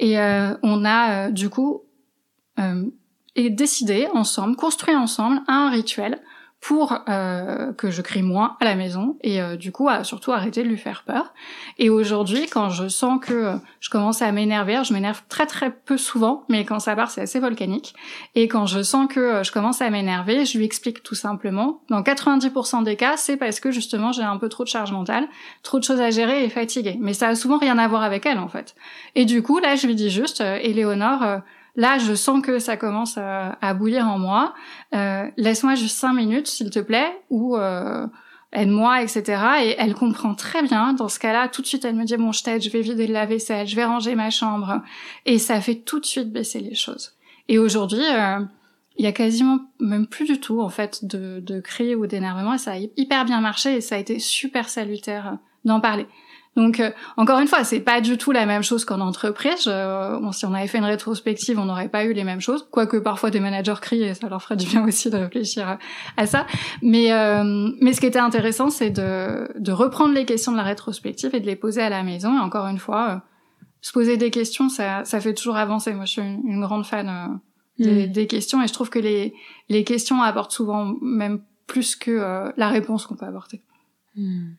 [0.00, 0.16] Et
[0.62, 1.82] on a euh, du coup
[2.58, 2.90] euh,
[3.34, 6.20] et décidé ensemble, construit ensemble un rituel
[6.62, 10.68] pour euh, que je crie moins à la maison et du coup surtout arrêter de
[10.68, 11.34] lui faire peur.
[11.78, 15.96] Et aujourd'hui, quand je sens que je commence à m'énerver, je m'énerve très très peu
[15.96, 17.94] souvent, mais quand ça part, c'est assez volcanique.
[18.36, 21.80] Et quand je sens que je commence à m'énerver, je lui explique tout simplement.
[21.90, 25.26] Dans 90% des cas, c'est parce que justement j'ai un peu trop de charge mentale,
[25.64, 26.96] trop de choses à gérer et fatiguée.
[27.00, 28.76] Mais ça a souvent rien à voir avec elle en fait.
[29.16, 31.42] Et du coup, là, je lui dis juste, Éléonore,
[31.74, 34.54] Là, je sens que ça commence à, bouillir en moi.
[34.94, 38.06] Euh, laisse-moi juste cinq minutes, s'il te plaît, ou euh,
[38.52, 39.22] aide-moi, etc.
[39.62, 40.92] Et elle comprend très bien.
[40.92, 43.06] Dans ce cas-là, tout de suite, elle me dit bon, je t'aide, je vais vider
[43.06, 44.82] la vaisselle, je vais ranger ma chambre,
[45.24, 47.12] et ça fait tout de suite baisser les choses.
[47.48, 48.40] Et aujourd'hui, euh,
[48.98, 52.58] il y a quasiment même plus du tout en fait de, de cris ou d'énervement.
[52.58, 56.06] Ça a hyper bien marché et ça a été super salutaire d'en parler.
[56.54, 59.64] Donc euh, encore une fois, c'est pas du tout la même chose qu'en entreprise.
[59.66, 62.68] Euh, si on avait fait une rétrospective, on n'aurait pas eu les mêmes choses.
[62.70, 65.78] Quoique parfois des managers crient et ça leur ferait du bien aussi de réfléchir
[66.16, 66.46] à, ça.
[66.82, 70.62] Mais euh, mais ce qui était intéressant, c'est de de reprendre les questions de la
[70.62, 72.36] rétrospective et de les poser à la maison.
[72.36, 73.22] Et encore une fois,
[73.80, 75.94] se poser des questions, ça ça fait toujours avancer.
[75.94, 77.40] Moi, je suis une, grande fan
[77.78, 78.12] des, mm.
[78.12, 79.32] des, questions et je trouve que les
[79.70, 83.62] les questions apportent souvent même plus que la réponse qu'on peut apporter.
[84.16, 84.50] Mm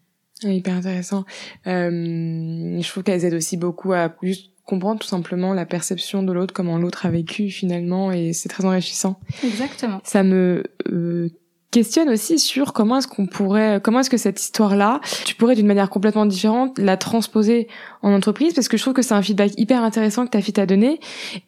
[0.49, 1.25] hyper intéressant.
[1.67, 6.31] Euh, je trouve qu'elles aident aussi beaucoup à juste comprendre tout simplement la perception de
[6.31, 9.19] l'autre, comment l'autre a vécu finalement, et c'est très enrichissant.
[9.43, 9.99] Exactement.
[10.03, 11.29] Ça me euh,
[11.73, 15.65] questionne aussi sur comment est-ce qu'on pourrait, comment est-ce que cette histoire-là, tu pourrais d'une
[15.65, 17.67] manière complètement différente la transposer
[18.03, 20.53] en entreprise, parce que je trouve que c'est un feedback hyper intéressant que ta fille
[20.53, 20.99] t'a donné,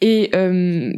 [0.02, 0.92] et euh,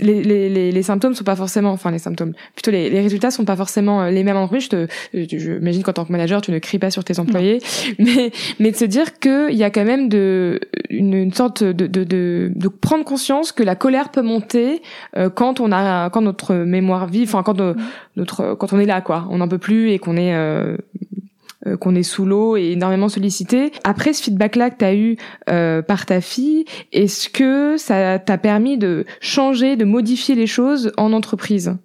[0.00, 3.30] les, les, les, les, symptômes sont pas forcément, enfin les symptômes, plutôt les, les résultats
[3.30, 4.64] sont pas forcément euh, les mêmes en entreprise.
[4.64, 7.62] Je te, j'imagine qu'en tant que manager, tu ne cries pas sur tes employés,
[7.98, 10.60] mais mais de se dire qu'il y a quand même de
[10.90, 14.82] une, une sorte de, de, de, de prendre conscience que la colère peut monter
[15.16, 17.58] euh, quand on a quand notre mémoire vive, enfin quand
[18.16, 20.76] notre quand on est là quoi, on n'en peut plus et qu'on est euh,
[21.66, 23.72] euh, qu'on est sous l'eau et énormément sollicité.
[23.82, 25.16] Après ce feedback-là que tu as eu
[25.48, 30.92] euh, par ta fille, est-ce que ça t'a permis de changer, de modifier les choses
[30.96, 31.76] en entreprise?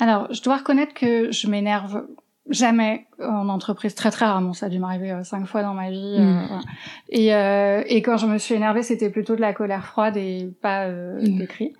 [0.00, 2.04] Alors, je dois reconnaître que je m'énerve
[2.52, 4.52] Jamais en entreprise, très très rarement.
[4.52, 6.16] Ça a dû m'arriver euh, cinq fois dans ma vie.
[6.18, 6.60] Euh, mm.
[7.08, 10.52] et, euh, et quand je me suis énervée, c'était plutôt de la colère froide et
[10.60, 11.38] pas euh, mm.
[11.38, 11.72] des cris.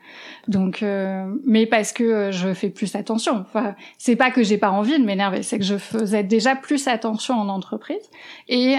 [0.49, 0.83] Donc,
[1.45, 3.45] mais parce que je fais plus attention.
[3.47, 6.89] Enfin, c'est pas que j'ai pas envie de m'énerver, c'est que je faisais déjà plus
[6.89, 8.11] attention en entreprise.
[8.49, 8.77] Et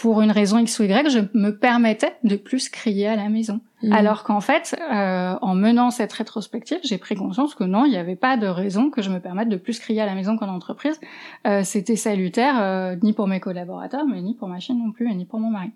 [0.00, 3.60] pour une raison X ou Y, je me permettais de plus crier à la maison.
[3.82, 3.92] Mmh.
[3.92, 7.96] Alors qu'en fait, euh, en menant cette rétrospective, j'ai pris conscience que non, il n'y
[7.96, 10.48] avait pas de raison que je me permette de plus crier à la maison qu'en
[10.48, 11.00] entreprise.
[11.46, 15.10] Euh, C'était salutaire, euh, ni pour mes collaborateurs, mais ni pour ma chaîne non plus,
[15.10, 15.70] et ni pour mon mari.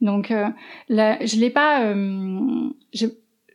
[0.00, 0.48] Donc, euh,
[0.88, 1.82] là, je l'ai pas...
[1.82, 2.70] Euh,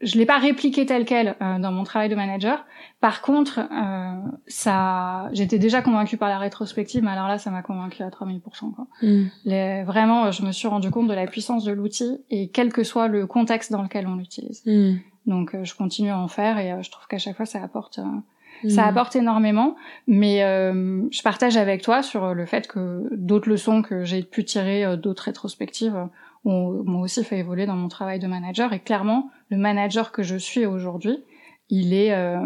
[0.04, 2.66] je l'ai pas répliqué tel quel euh, dans mon travail de manager.
[3.00, 7.62] Par contre, euh, ça, j'étais déjà convaincue par la rétrospective, mais alors là, ça m'a
[7.62, 8.42] convaincue à 3000%.
[8.74, 8.88] Quoi.
[9.02, 9.24] Mm.
[9.46, 12.84] Les, vraiment, je me suis rendu compte de la puissance de l'outil et quel que
[12.84, 14.64] soit le contexte dans lequel on l'utilise.
[14.66, 14.96] Mm.
[15.26, 18.00] Donc, euh, je continue à en faire et je trouve qu'à chaque fois, ça apporte.
[18.70, 18.88] Ça mm.
[18.88, 19.76] apporte énormément,
[20.08, 24.98] mais je partage avec toi sur le fait que d'autres leçons que j'ai pu tirer
[24.98, 26.08] d'autres rétrospectives
[26.46, 28.74] m'ont aussi fait évoluer dans mon travail de manager.
[28.74, 31.24] Et clairement, le manager que je suis aujourd'hui,
[31.70, 32.46] il est, euh,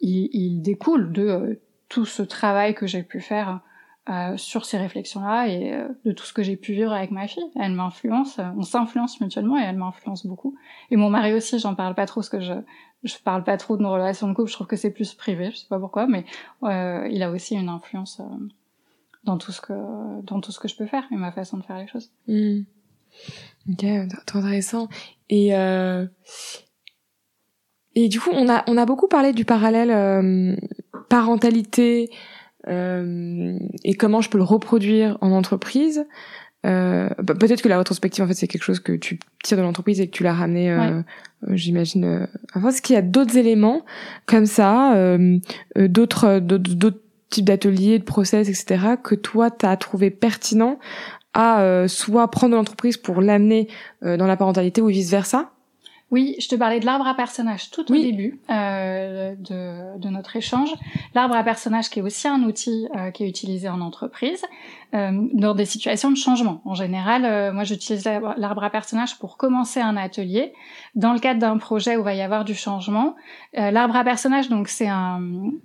[0.00, 3.60] il, il, découle de euh, tout ce travail que j'ai pu faire
[4.08, 7.26] euh, sur ces réflexions-là et euh, de tout ce que j'ai pu vivre avec ma
[7.28, 7.44] fille.
[7.56, 10.56] Elle m'influence, on s'influence mutuellement et elle m'influence beaucoup.
[10.90, 12.54] Et mon mari aussi, j'en parle pas trop parce que je
[13.04, 14.48] je parle pas trop de nos relations de couple.
[14.48, 16.24] Je trouve que c'est plus privé, je sais pas pourquoi, mais
[16.62, 18.20] il a aussi une influence
[19.22, 21.62] dans tout ce que dans tout ce que je peux faire et ma façon de
[21.62, 22.10] faire les choses.
[22.26, 22.62] Mmh.
[23.68, 23.78] Ok,
[24.26, 24.88] très intéressant.
[25.28, 26.06] Et euh,
[27.94, 30.56] et du coup, on a on a beaucoup parlé du parallèle euh,
[31.08, 32.10] parentalité
[32.68, 36.06] euh, et comment je peux le reproduire en entreprise.
[36.64, 39.62] Euh, bah, peut-être que la rétrospective, en fait, c'est quelque chose que tu tires de
[39.62, 41.02] l'entreprise et que tu l'as ramené, euh, euh
[41.52, 42.26] j'imagine.
[42.54, 43.84] Enfin, est-ce qu'il y a d'autres éléments
[44.26, 45.38] comme ça, euh,
[45.76, 47.00] d'autres d'autres
[47.30, 50.78] types d'ateliers, de process, etc., que toi, tu as trouvé pertinent
[51.36, 53.68] à euh, soit prendre l'entreprise pour l'amener
[54.02, 55.50] euh, dans la parentalité ou vice versa
[56.10, 60.34] Oui, je te parlais de l'arbre à personnage tout au début euh, de, de, notre
[60.36, 60.70] échange.
[61.14, 64.42] L'arbre à personnage qui est aussi un outil euh, qui est utilisé en entreprise
[64.96, 66.62] euh, dans des situations de changement.
[66.64, 70.54] En général, euh, moi j'utilise l'arbre à personnage pour commencer un atelier.
[70.94, 73.14] Dans le cadre d'un projet où va y avoir du changement,
[73.58, 75.20] euh, l'arbre à personnage, donc c'est un,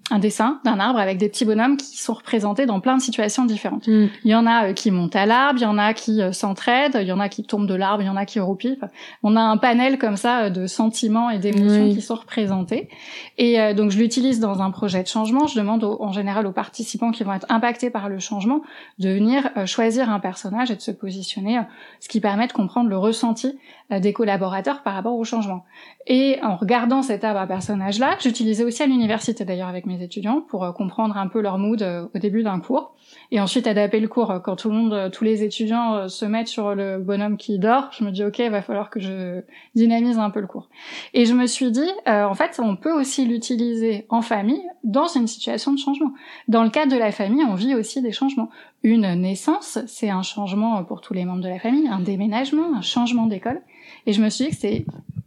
[0.09, 3.45] un, dessin d'un arbre avec des petits bonhommes qui sont représentés dans plein de situations
[3.45, 3.87] différentes.
[3.87, 4.07] Mm.
[4.25, 7.07] Il y en a qui montent à l'arbre, il y en a qui s'entraident, il
[7.07, 8.79] y en a qui tombent de l'arbre, il y en a qui roupillent.
[9.23, 12.89] on a un panel comme ça de sentiments et d'émotions qui sont représentés.
[13.37, 15.47] Et donc je l'utilise dans un projet de changement.
[15.47, 18.61] Je demande en général aux participants qui vont être impactés par le changement
[18.99, 21.63] de venir euh, choisir un personnage et de se positionner, euh,
[21.99, 23.57] ce qui permet de comprendre le ressenti
[23.91, 25.63] euh, des collaborateurs par rapport au changement.
[26.07, 30.41] Et en regardant cet arbre à personnage-là, j'utilisais aussi à l'université d'ailleurs avec mes étudiants
[30.41, 31.81] pour comprendre un peu leur mood
[32.13, 32.95] au début d'un cours
[33.29, 36.73] et ensuite adapter le cours quand tout le monde, tous les étudiants se mettent sur
[36.73, 37.89] le bonhomme qui dort.
[37.91, 39.41] Je me dis ok, va falloir que je
[39.75, 40.69] dynamise un peu le cours.
[41.13, 45.27] Et je me suis dit en fait on peut aussi l'utiliser en famille dans une
[45.27, 46.11] situation de changement.
[46.47, 48.49] Dans le cadre de la famille, on vit aussi des changements.
[48.83, 52.81] Une naissance, c'est un changement pour tous les membres de la famille, un déménagement, un
[52.81, 53.61] changement d'école.
[54.07, 54.85] Et je me suis dit que c'est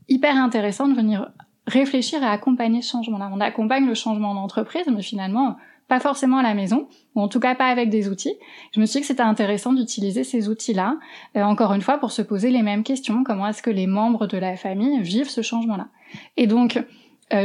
[0.08, 1.30] hyper intéressant de venir
[1.66, 3.30] réfléchir et accompagner ce changement-là.
[3.32, 5.56] On accompagne le changement d'entreprise, mais finalement,
[5.88, 8.34] pas forcément à la maison, ou en tout cas pas avec des outils.
[8.72, 10.96] Je me suis dit que c'était intéressant d'utiliser ces outils-là,
[11.36, 13.22] euh, encore une fois, pour se poser les mêmes questions.
[13.22, 15.88] Comment est-ce que les membres de la famille vivent ce changement-là?
[16.36, 16.82] Et donc,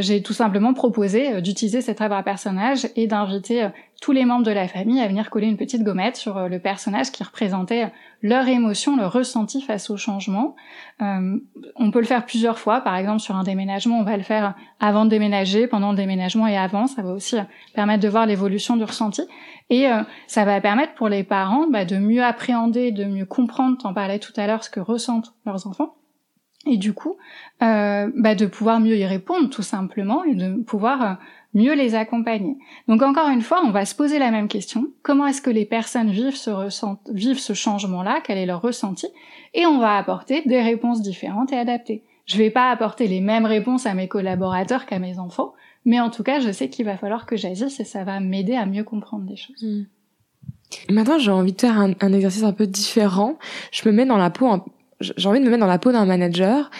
[0.00, 3.68] j'ai tout simplement proposé euh, d'utiliser cet arbre à personnage et d'inviter euh,
[4.00, 7.10] tous les membres de la famille à venir coller une petite gommette sur le personnage
[7.10, 10.56] qui représentait leur émotion, leur ressenti face au changement.
[11.00, 14.54] on peut le faire plusieurs fois, par exemple sur un déménagement, on va le faire
[14.78, 16.86] avant de déménager, pendant le déménagement et avant.
[16.86, 17.36] Ça va aussi
[17.74, 19.20] permettre de voir l'évolution du ressenti
[19.68, 19.86] et
[20.26, 23.76] ça va permettre pour les parents bah, de mieux appréhender, de mieux comprendre.
[23.76, 25.99] T'en parlais tout à l'heure ce que ressentent leurs enfants
[26.66, 27.16] et du coup
[27.62, 31.14] euh, bah de pouvoir mieux y répondre tout simplement et de pouvoir euh,
[31.54, 32.56] mieux les accompagner.
[32.86, 35.64] Donc encore une fois, on va se poser la même question comment est-ce que les
[35.64, 36.50] personnes vivent ce
[37.12, 39.06] vivent ce changement-là, quel est leur ressenti,
[39.54, 42.04] et on va apporter des réponses différentes et adaptées.
[42.26, 45.54] Je vais pas apporter les mêmes réponses à mes collaborateurs qu'à mes enfants,
[45.84, 48.54] mais en tout cas, je sais qu'il va falloir que j'agisse et ça va m'aider
[48.54, 49.62] à mieux comprendre les choses.
[49.62, 49.86] Mmh.
[50.92, 53.36] Maintenant, j'ai envie de faire un, un, exercice un peu différent.
[53.72, 54.46] Je me mets dans la peau
[55.00, 56.70] j'ai envie de me mettre dans la peau d'un manager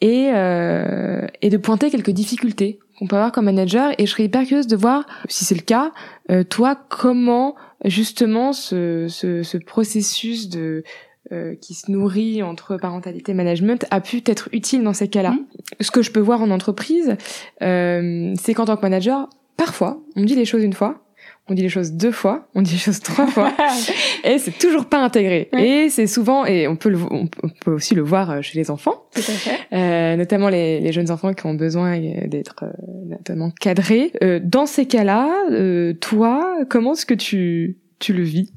[0.00, 3.92] et, euh, et de pointer quelques difficultés qu'on peut avoir comme manager.
[3.98, 5.92] Et je serais hyper curieuse de voir, si c'est le cas,
[6.30, 7.54] euh, toi, comment
[7.84, 10.82] justement ce, ce, ce processus de
[11.30, 15.32] euh, qui se nourrit entre parentalité et management a pu être utile dans ces cas-là?
[15.32, 15.46] Mmh.
[15.80, 17.16] Ce que je peux voir en entreprise,
[17.62, 21.04] euh, c'est qu'en tant que manager, parfois, on me dit les choses une fois,
[21.48, 23.52] on dit les choses deux fois, on dit les choses trois fois,
[24.24, 25.48] et c'est toujours pas intégré.
[25.52, 27.28] Et c'est souvent, et on peut, le, on
[27.64, 29.58] peut aussi le voir euh, chez les enfants, Tout à fait.
[29.72, 32.70] Euh, notamment les, les, jeunes enfants qui ont besoin euh, d'être euh,
[33.06, 34.12] notamment cadrés.
[34.22, 38.52] Euh, dans ces cas-là, euh, toi, comment est-ce que tu, tu le vis?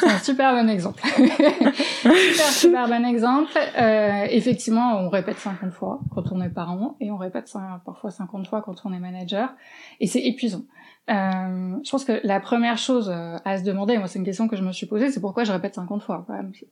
[0.00, 1.00] C'est un super bon exemple.
[1.06, 3.52] super, super bon exemple.
[3.78, 7.52] Euh, effectivement, on répète 50 fois quand on est parent et on répète
[7.84, 9.54] parfois 50 fois quand on est manager.
[10.00, 10.62] Et c'est épuisant.
[11.10, 14.46] Euh, je pense que la première chose euh, à se demander, moi c'est une question
[14.46, 16.24] que je me suis posée, c'est pourquoi je répète 50 fois,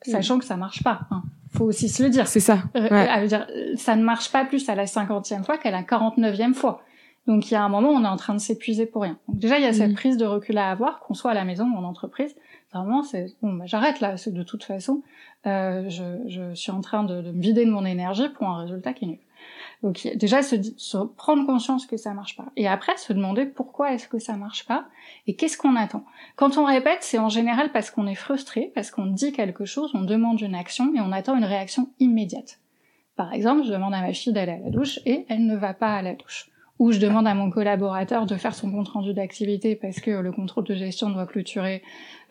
[0.02, 1.00] sachant que ça marche pas.
[1.10, 1.22] Hein.
[1.50, 2.28] Faut aussi se le dire.
[2.28, 2.58] C'est ça.
[2.76, 3.26] Euh, ouais.
[3.26, 6.82] dire, ça ne marche pas plus à la 50e fois qu'à la 49e fois.
[7.26, 9.18] Donc il y a un moment, on est en train de s'épuiser pour rien.
[9.28, 9.94] Donc déjà, il y a cette mm.
[9.94, 12.34] prise de recul à avoir, qu'on soit à la maison ou en entreprise.
[12.72, 14.14] Vraiment, c'est bon, bah, j'arrête là.
[14.26, 15.02] De toute façon,
[15.46, 18.62] euh, je, je, suis en train de, de, me vider de mon énergie pour un
[18.62, 19.18] résultat qui est nul.
[19.82, 23.92] Donc déjà se, se, prendre conscience que ça marche pas et après se demander pourquoi
[23.92, 24.86] est-ce que ça marche pas
[25.26, 26.04] et qu'est-ce qu'on attend.
[26.34, 29.92] Quand on répète, c'est en général parce qu'on est frustré, parce qu'on dit quelque chose,
[29.94, 32.58] on demande une action et on attend une réaction immédiate.
[33.14, 35.74] Par exemple, je demande à ma fille d'aller à la douche et elle ne va
[35.74, 36.50] pas à la douche.
[36.78, 40.30] Ou je demande à mon collaborateur de faire son compte rendu d'activité parce que le
[40.30, 41.82] contrôle de gestion doit clôturer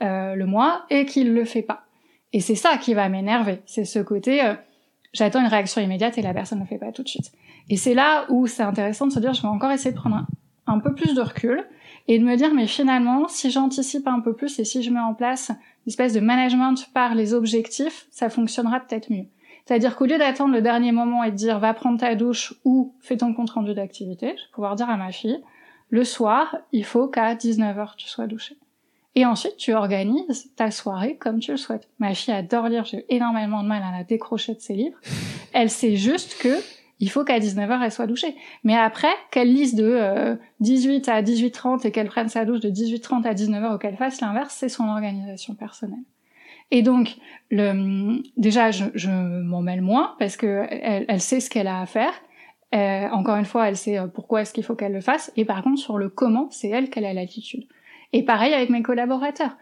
[0.01, 1.83] euh, le mois et qu'il le fait pas.
[2.31, 3.59] Et c'est ça qui va m'énerver.
[3.65, 4.53] C'est ce côté, euh,
[5.13, 7.31] j'attends une réaction immédiate et la personne ne le fait pas tout de suite.
[7.69, 10.25] Et c'est là où c'est intéressant de se dire, je vais encore essayer de prendre
[10.67, 11.65] un, peu plus de recul
[12.07, 14.99] et de me dire, mais finalement, si j'anticipe un peu plus et si je mets
[14.99, 19.25] en place une espèce de management par les objectifs, ça fonctionnera peut-être mieux.
[19.65, 22.93] C'est-à-dire qu'au lieu d'attendre le dernier moment et de dire va prendre ta douche ou
[23.01, 25.41] fais ton compte rendu d'activité, je vais pouvoir dire à ma fille,
[25.89, 28.57] le soir, il faut qu'à 19h tu sois douchée.
[29.17, 31.89] Et ensuite, tu organises ta soirée comme tu le souhaites.
[31.97, 34.99] Ma fille adore lire, j'ai énormément de mal à la décrocher de ses livres.
[35.53, 36.55] Elle sait juste que
[36.99, 38.35] il faut qu'à 19h, elle soit douchée.
[38.63, 42.69] Mais après, qu'elle lise de 18 euh, à 18h30 et qu'elle prenne sa douche de
[42.69, 46.03] 18h30 à 19h ou qu'elle fasse l'inverse, c'est son organisation personnelle.
[46.71, 47.17] Et donc,
[47.51, 51.81] le, déjà, je, je m'en mêle moins parce que elle, elle sait ce qu'elle a
[51.81, 52.13] à faire.
[52.75, 55.31] Euh, encore une fois, elle sait euh, pourquoi est-ce qu'il faut qu'elle le fasse.
[55.37, 57.67] Et par contre, sur le comment, c'est elle qu'elle a l'attitude.
[58.13, 59.57] Et pareil avec mes collaborateurs.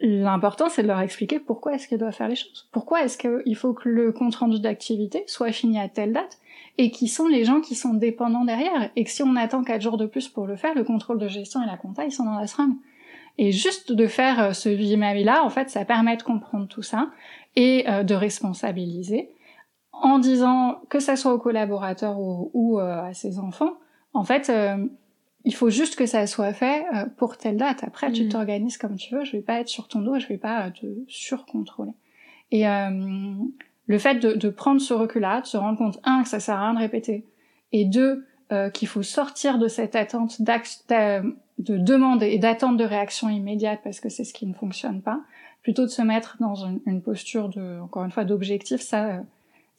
[0.00, 2.68] L'important, c'est de leur expliquer pourquoi est-ce qu'ils doivent faire les choses.
[2.72, 6.38] Pourquoi est-ce qu'il faut que le compte rendu d'activité soit fini à telle date
[6.78, 8.90] et qui sont les gens qui sont dépendants derrière.
[8.96, 11.28] Et que si on attend quatre jours de plus pour le faire, le contrôle de
[11.28, 12.74] gestion et la compta, ils sont dans la seringue.
[13.36, 17.10] Et juste de faire euh, ce vie-ma-vie-là, en fait, ça permet de comprendre tout ça
[17.56, 19.30] et euh, de responsabiliser
[19.92, 23.74] en disant que ça soit aux collaborateurs ou, euh, à ses enfants.
[24.12, 24.52] En fait,
[25.44, 26.84] il faut juste que ça soit fait
[27.16, 27.84] pour telle date.
[27.84, 28.28] Après, tu mm.
[28.30, 29.24] t'organises comme tu veux.
[29.24, 30.18] Je vais pas être sur ton dos.
[30.18, 31.92] Je vais pas te surcontrôler.
[32.50, 36.40] Et le fait de, de prendre ce recul-là, de se rendre compte un que ça
[36.40, 37.26] sert à rien de répéter,
[37.72, 38.24] et deux
[38.72, 40.40] qu'il faut sortir de cette attente
[41.58, 45.20] de demande et d'attente de réaction immédiate parce que c'est ce qui ne fonctionne pas,
[45.62, 46.54] plutôt de se mettre dans
[46.86, 49.20] une, posture de, encore une fois, d'objectif, ça,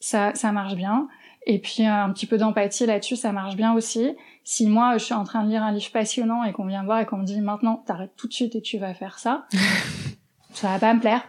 [0.00, 1.08] ça, ça marche bien.
[1.46, 4.16] Et puis un petit peu d'empathie là-dessus, ça marche bien aussi.
[4.48, 7.00] Si moi je suis en train de lire un livre passionnant et qu'on vient voir
[7.00, 9.48] et qu'on me dit maintenant t'arrêtes tout de suite et tu vas faire ça,
[10.56, 11.22] ça va pas me plaire.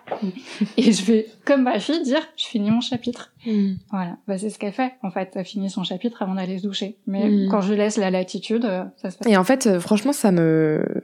[0.77, 3.33] et je vais, comme ma fille, dire, je finis mon chapitre.
[3.45, 3.73] Mm.
[3.91, 4.17] Voilà.
[4.27, 4.93] Bah, c'est ce qu'elle fait.
[5.01, 6.97] En fait, elle finit son chapitre avant d'aller se doucher.
[7.07, 7.49] Mais mm.
[7.49, 9.27] quand je laisse la latitude, euh, ça se passe.
[9.27, 10.96] Et en fait, euh, franchement, ça me,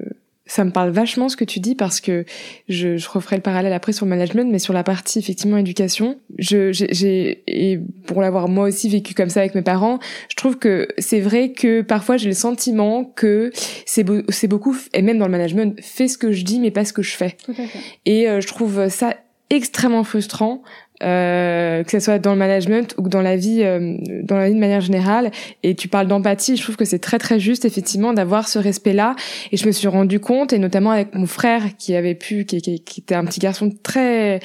[0.46, 2.26] ça me parle vachement ce que tu dis parce que
[2.68, 6.20] je, je referai le parallèle après sur le management, mais sur la partie effectivement éducation,
[6.38, 10.58] je, j'ai et pour l'avoir moi aussi vécu comme ça avec mes parents, je trouve
[10.58, 13.52] que c'est vrai que parfois j'ai le sentiment que
[13.86, 16.84] c'est c'est beaucoup et même dans le management, fais ce que je dis mais pas
[16.84, 17.38] ce que je fais.
[17.46, 17.80] Tout à fait.
[18.06, 19.16] Et euh, je trouve ça
[19.50, 20.62] extrêmement frustrant
[21.04, 24.56] euh, que ce soit dans le management ou dans la vie, euh, dans la vie
[24.56, 25.32] de manière générale.
[25.64, 29.16] Et tu parles d'empathie, je trouve que c'est très très juste effectivement d'avoir ce respect-là.
[29.52, 32.58] Et je me suis rendu compte, et notamment avec mon frère qui avait pu, qui,
[32.58, 34.40] était un petit garçon très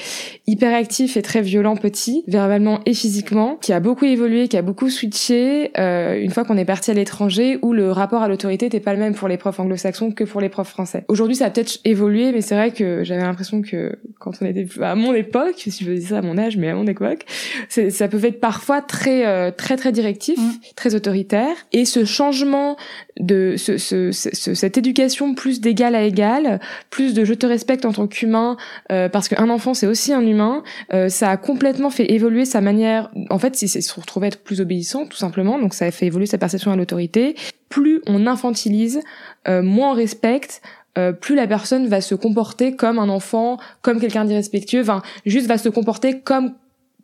[0.47, 4.89] hyperactif et très violent petit, verbalement et physiquement, qui a beaucoup évolué, qui a beaucoup
[4.89, 8.79] switché euh, une fois qu'on est parti à l'étranger, où le rapport à l'autorité n'était
[8.79, 11.05] pas le même pour les profs anglo-saxons que pour les profs français.
[11.07, 14.67] Aujourd'hui, ça a peut-être évolué, mais c'est vrai que j'avais l'impression que quand on était
[14.81, 17.25] à mon époque, si je veux dire ça à mon âge mais à mon époque,
[17.69, 20.51] ça peut être parfois très euh, très très directif, mm.
[20.75, 21.55] très autoritaire.
[21.71, 22.77] Et ce changement
[23.19, 27.91] de ce, ce, cette éducation plus d'égal à égal, plus de je te respecte en
[27.91, 28.57] tant qu'humain,
[28.91, 32.61] euh, parce qu'un enfant c'est aussi un humain, euh, ça a complètement fait évoluer sa
[32.61, 33.11] manière.
[33.29, 35.59] En fait, il se retrouvait être plus obéissant, tout simplement.
[35.59, 37.35] Donc ça a fait évoluer sa perception à l'autorité.
[37.67, 39.01] Plus on infantilise,
[39.47, 40.61] moins on respecte,
[40.99, 45.47] euh, plus la personne va se comporter comme un enfant, comme quelqu'un d'irrespectueux, enfin, juste
[45.47, 46.53] va se comporter comme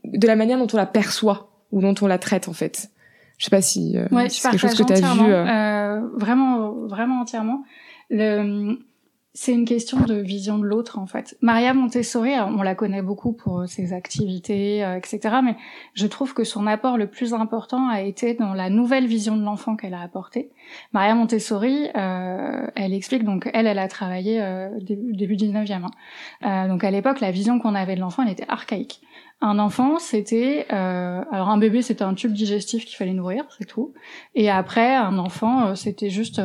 [0.04, 2.90] de la manière dont on la perçoit ou dont on la traite en fait.
[3.38, 5.32] Je sais pas si euh, c'est quelque chose que tu as vu.
[5.32, 5.46] Euh...
[5.46, 6.08] euh...
[6.16, 7.64] vraiment, vraiment entièrement.
[8.10, 8.78] Le
[9.38, 11.38] c'est une question de vision de l'autre en fait.
[11.42, 15.20] Maria Montessori, on la connaît beaucoup pour ses activités, euh, etc.
[15.44, 15.58] Mais
[15.94, 19.44] je trouve que son apport le plus important a été dans la nouvelle vision de
[19.44, 20.52] l'enfant qu'elle a apportée.
[20.94, 25.82] Maria Montessori, euh, elle explique donc elle, elle a travaillé euh, début, début 19e.
[26.42, 26.68] Hein.
[26.70, 29.02] donc à l'époque, la vision qu'on avait de l'enfant, elle était archaïque.
[29.42, 33.94] Un enfant, c'était alors un bébé, c'était un tube digestif qu'il fallait nourrir, c'est tout.
[34.34, 36.42] Et après, un enfant, c'était juste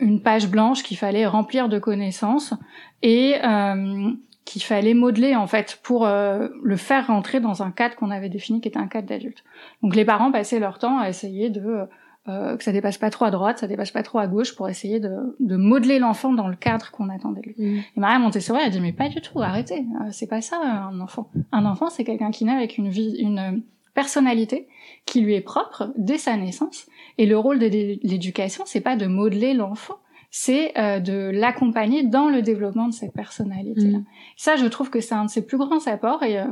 [0.00, 2.54] une page blanche qu'il fallait remplir de connaissances
[3.02, 4.10] et euh,
[4.44, 8.28] qu'il fallait modeler en fait pour euh, le faire rentrer dans un cadre qu'on avait
[8.28, 9.44] défini qui était un cadre d'adulte.
[9.82, 11.86] Donc les parents passaient leur temps à essayer de
[12.28, 14.68] euh, que ça dépasse pas trop à droite, ça dépasse pas trop à gauche pour
[14.68, 17.54] essayer de, de modeler l'enfant dans le cadre qu'on attendait de lui.
[17.58, 17.78] Mmh.
[17.96, 21.30] Et Maria Montessori a dit mais pas du tout, arrêtez, c'est pas ça un enfant.
[21.52, 23.62] Un enfant c'est quelqu'un qui naît avec une vie, une
[23.94, 24.68] personnalité
[25.06, 26.86] qui lui est propre dès sa naissance.
[27.18, 29.98] Et le rôle de l'éducation, c'est pas de modeler l'enfant,
[30.30, 33.98] c'est euh, de l'accompagner dans le développement de cette personnalité-là.
[33.98, 34.04] Mm.
[34.36, 36.46] Ça, je trouve que c'est un de ses plus grands apports, et euh,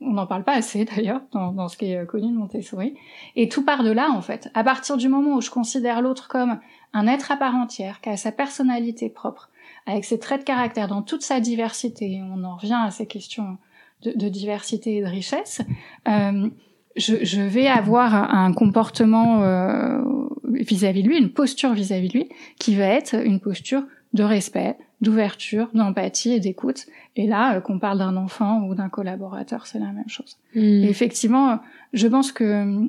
[0.00, 2.94] on n'en parle pas assez d'ailleurs dans, dans, ce qui est connu de Montessori.
[3.36, 4.50] Et tout part de là, en fait.
[4.54, 6.58] À partir du moment où je considère l'autre comme
[6.94, 9.50] un être à part entière, qui a sa personnalité propre,
[9.86, 13.58] avec ses traits de caractère dans toute sa diversité, on en revient à ces questions
[14.02, 15.62] de, de diversité et de richesse,
[16.08, 16.48] euh,
[16.96, 20.00] je, je, vais avoir un, comportement euh,
[20.44, 22.28] vis-à-vis de lui, une posture vis-à-vis de lui,
[22.58, 23.84] qui va être une posture
[24.14, 26.86] de respect, d'ouverture, d'empathie et d'écoute.
[27.16, 30.38] Et là, euh, qu'on parle d'un enfant ou d'un collaborateur, c'est la même chose.
[30.54, 30.84] Hmm.
[30.84, 31.60] effectivement,
[31.92, 32.86] je pense que euh,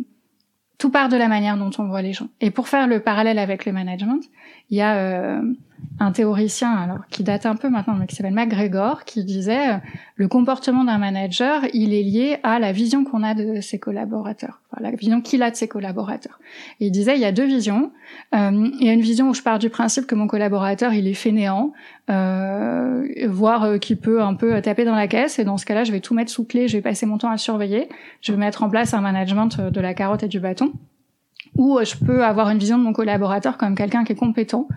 [0.77, 2.29] tout part de la manière dont on voit les gens.
[2.41, 4.23] Et pour faire le parallèle avec le management,
[4.69, 5.41] il y a
[5.99, 9.77] un théoricien alors qui date un peu maintenant, mais qui s'appelle McGregor, qui disait euh,
[10.15, 14.61] le comportement d'un manager, il est lié à la vision qu'on a de ses collaborateurs,
[14.69, 16.39] enfin, la vision qu'il a de ses collaborateurs.
[16.79, 17.91] Et il disait il y a deux visions.
[18.35, 21.07] Euh, il y a une vision où je pars du principe que mon collaborateur il
[21.07, 21.73] est fainéant,
[22.09, 25.39] euh, voire euh, qui peut un peu taper dans la caisse.
[25.39, 27.31] Et dans ce cas-là, je vais tout mettre sous clé, je vais passer mon temps
[27.31, 27.87] à surveiller,
[28.21, 30.73] je vais mettre en place un management de la carotte et du bâton
[31.59, 34.67] ou euh, je peux avoir une vision de mon collaborateur comme quelqu'un qui est compétent,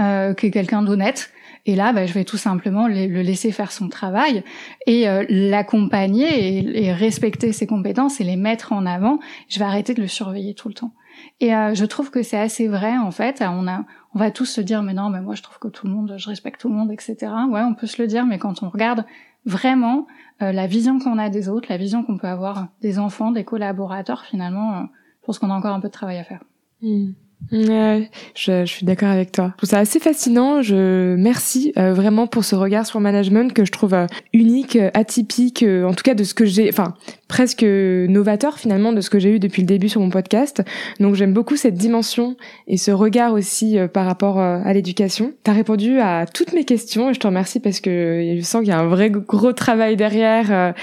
[0.00, 1.30] euh, qui est quelqu'un d'honnête.
[1.64, 4.42] Et là, bah, je vais tout simplement le laisser faire son travail
[4.86, 9.18] et euh, l'accompagner et, respecter ses compétences et les mettre en avant.
[9.48, 10.92] Je vais arrêter de le surveiller tout le temps.
[11.40, 13.42] Et euh, je trouve que c'est assez vrai en fait.
[13.46, 15.86] On a, on va tous se dire mais non, mais moi je trouve que tout
[15.86, 17.16] le monde, je respecte tout le monde, etc.
[17.48, 19.06] Ouais, on peut se le dire, mais quand on regarde
[19.46, 20.06] vraiment
[20.40, 24.24] la vision qu'on a des autres, la vision qu'on peut avoir des enfants, des collaborateurs,
[24.24, 24.88] finalement
[25.24, 26.40] je pense qu'on a encore un peu de travail à faire.
[26.82, 27.12] Hmm.
[27.50, 29.52] Je, suis d'accord avec toi.
[29.52, 30.60] Je trouve ça assez fascinant.
[30.60, 34.76] Je merci euh, vraiment pour ce regard sur le management que je trouve euh, unique,
[34.76, 36.94] euh, atypique, en tout cas de ce que j'ai, enfin
[37.34, 40.62] presque novateur finalement de ce que j'ai eu depuis le début sur mon podcast.
[41.00, 42.36] Donc j'aime beaucoup cette dimension
[42.68, 45.32] et ce regard aussi par rapport à l'éducation.
[45.42, 48.68] T'as répondu à toutes mes questions et je te remercie parce que je sens qu'il
[48.68, 50.74] y a un vrai gros travail derrière,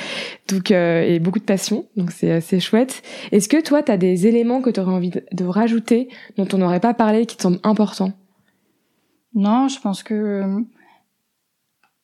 [0.50, 1.86] donc et beaucoup de passion.
[1.96, 3.02] Donc c'est assez chouette.
[3.32, 6.82] Est-ce que toi t'as des éléments que tu aurais envie de rajouter dont on n'aurait
[6.82, 8.12] pas parlé qui te semble important
[9.36, 10.60] Non, je pense que euh,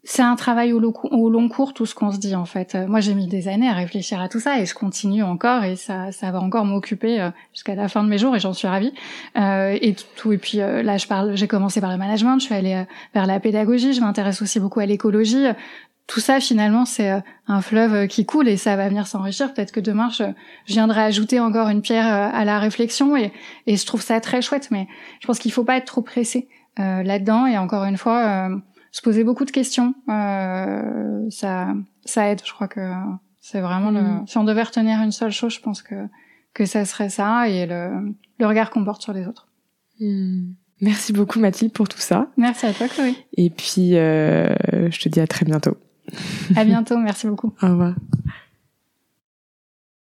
[0.09, 2.75] c'est un travail au, long cours tout ce qu'on se dit en fait.
[2.75, 5.63] Euh, moi j'ai mis des années à réfléchir à tout ça et je continue encore
[5.63, 8.53] et ça ça va encore m'occuper euh, jusqu'à la fin de mes jours et j'en
[8.53, 8.93] suis ravie.
[9.35, 12.85] et tout et puis là je parle j'ai commencé par le management, je suis allée
[13.13, 15.45] vers la pédagogie, je m'intéresse aussi beaucoup à l'écologie
[16.07, 19.53] tout ça finalement c'est euh, un fleuve euh, qui coule et ça va venir s'enrichir.
[19.53, 20.23] Peut-être que demain je,
[20.65, 23.31] viendrai ajouter encore une pierre euh, à la réflexion et
[23.67, 24.69] je trouve ça très chouette.
[24.71, 24.87] Mais
[25.19, 26.47] je pense qu'il faut pas être trop pressé
[26.77, 28.49] là-dedans et encore une fois
[28.97, 29.93] se poser beaucoup de questions.
[30.07, 31.73] ça
[32.05, 32.41] ça aide.
[32.43, 32.81] Je crois que
[33.39, 34.01] c'est vraiment le.
[34.01, 34.27] Mm.
[34.27, 35.95] Si on devait retenir une seule chose, je pense que
[36.53, 39.47] que ça serait ça et le, le regard qu'on porte sur les autres.
[39.99, 40.53] Mm.
[40.81, 42.27] Merci beaucoup Mathilde pour tout ça.
[42.37, 43.15] Merci à toi Chloé.
[43.33, 45.77] Et puis je te dis à très bientôt.
[46.55, 47.53] À bientôt, merci beaucoup.
[47.61, 47.93] Au revoir.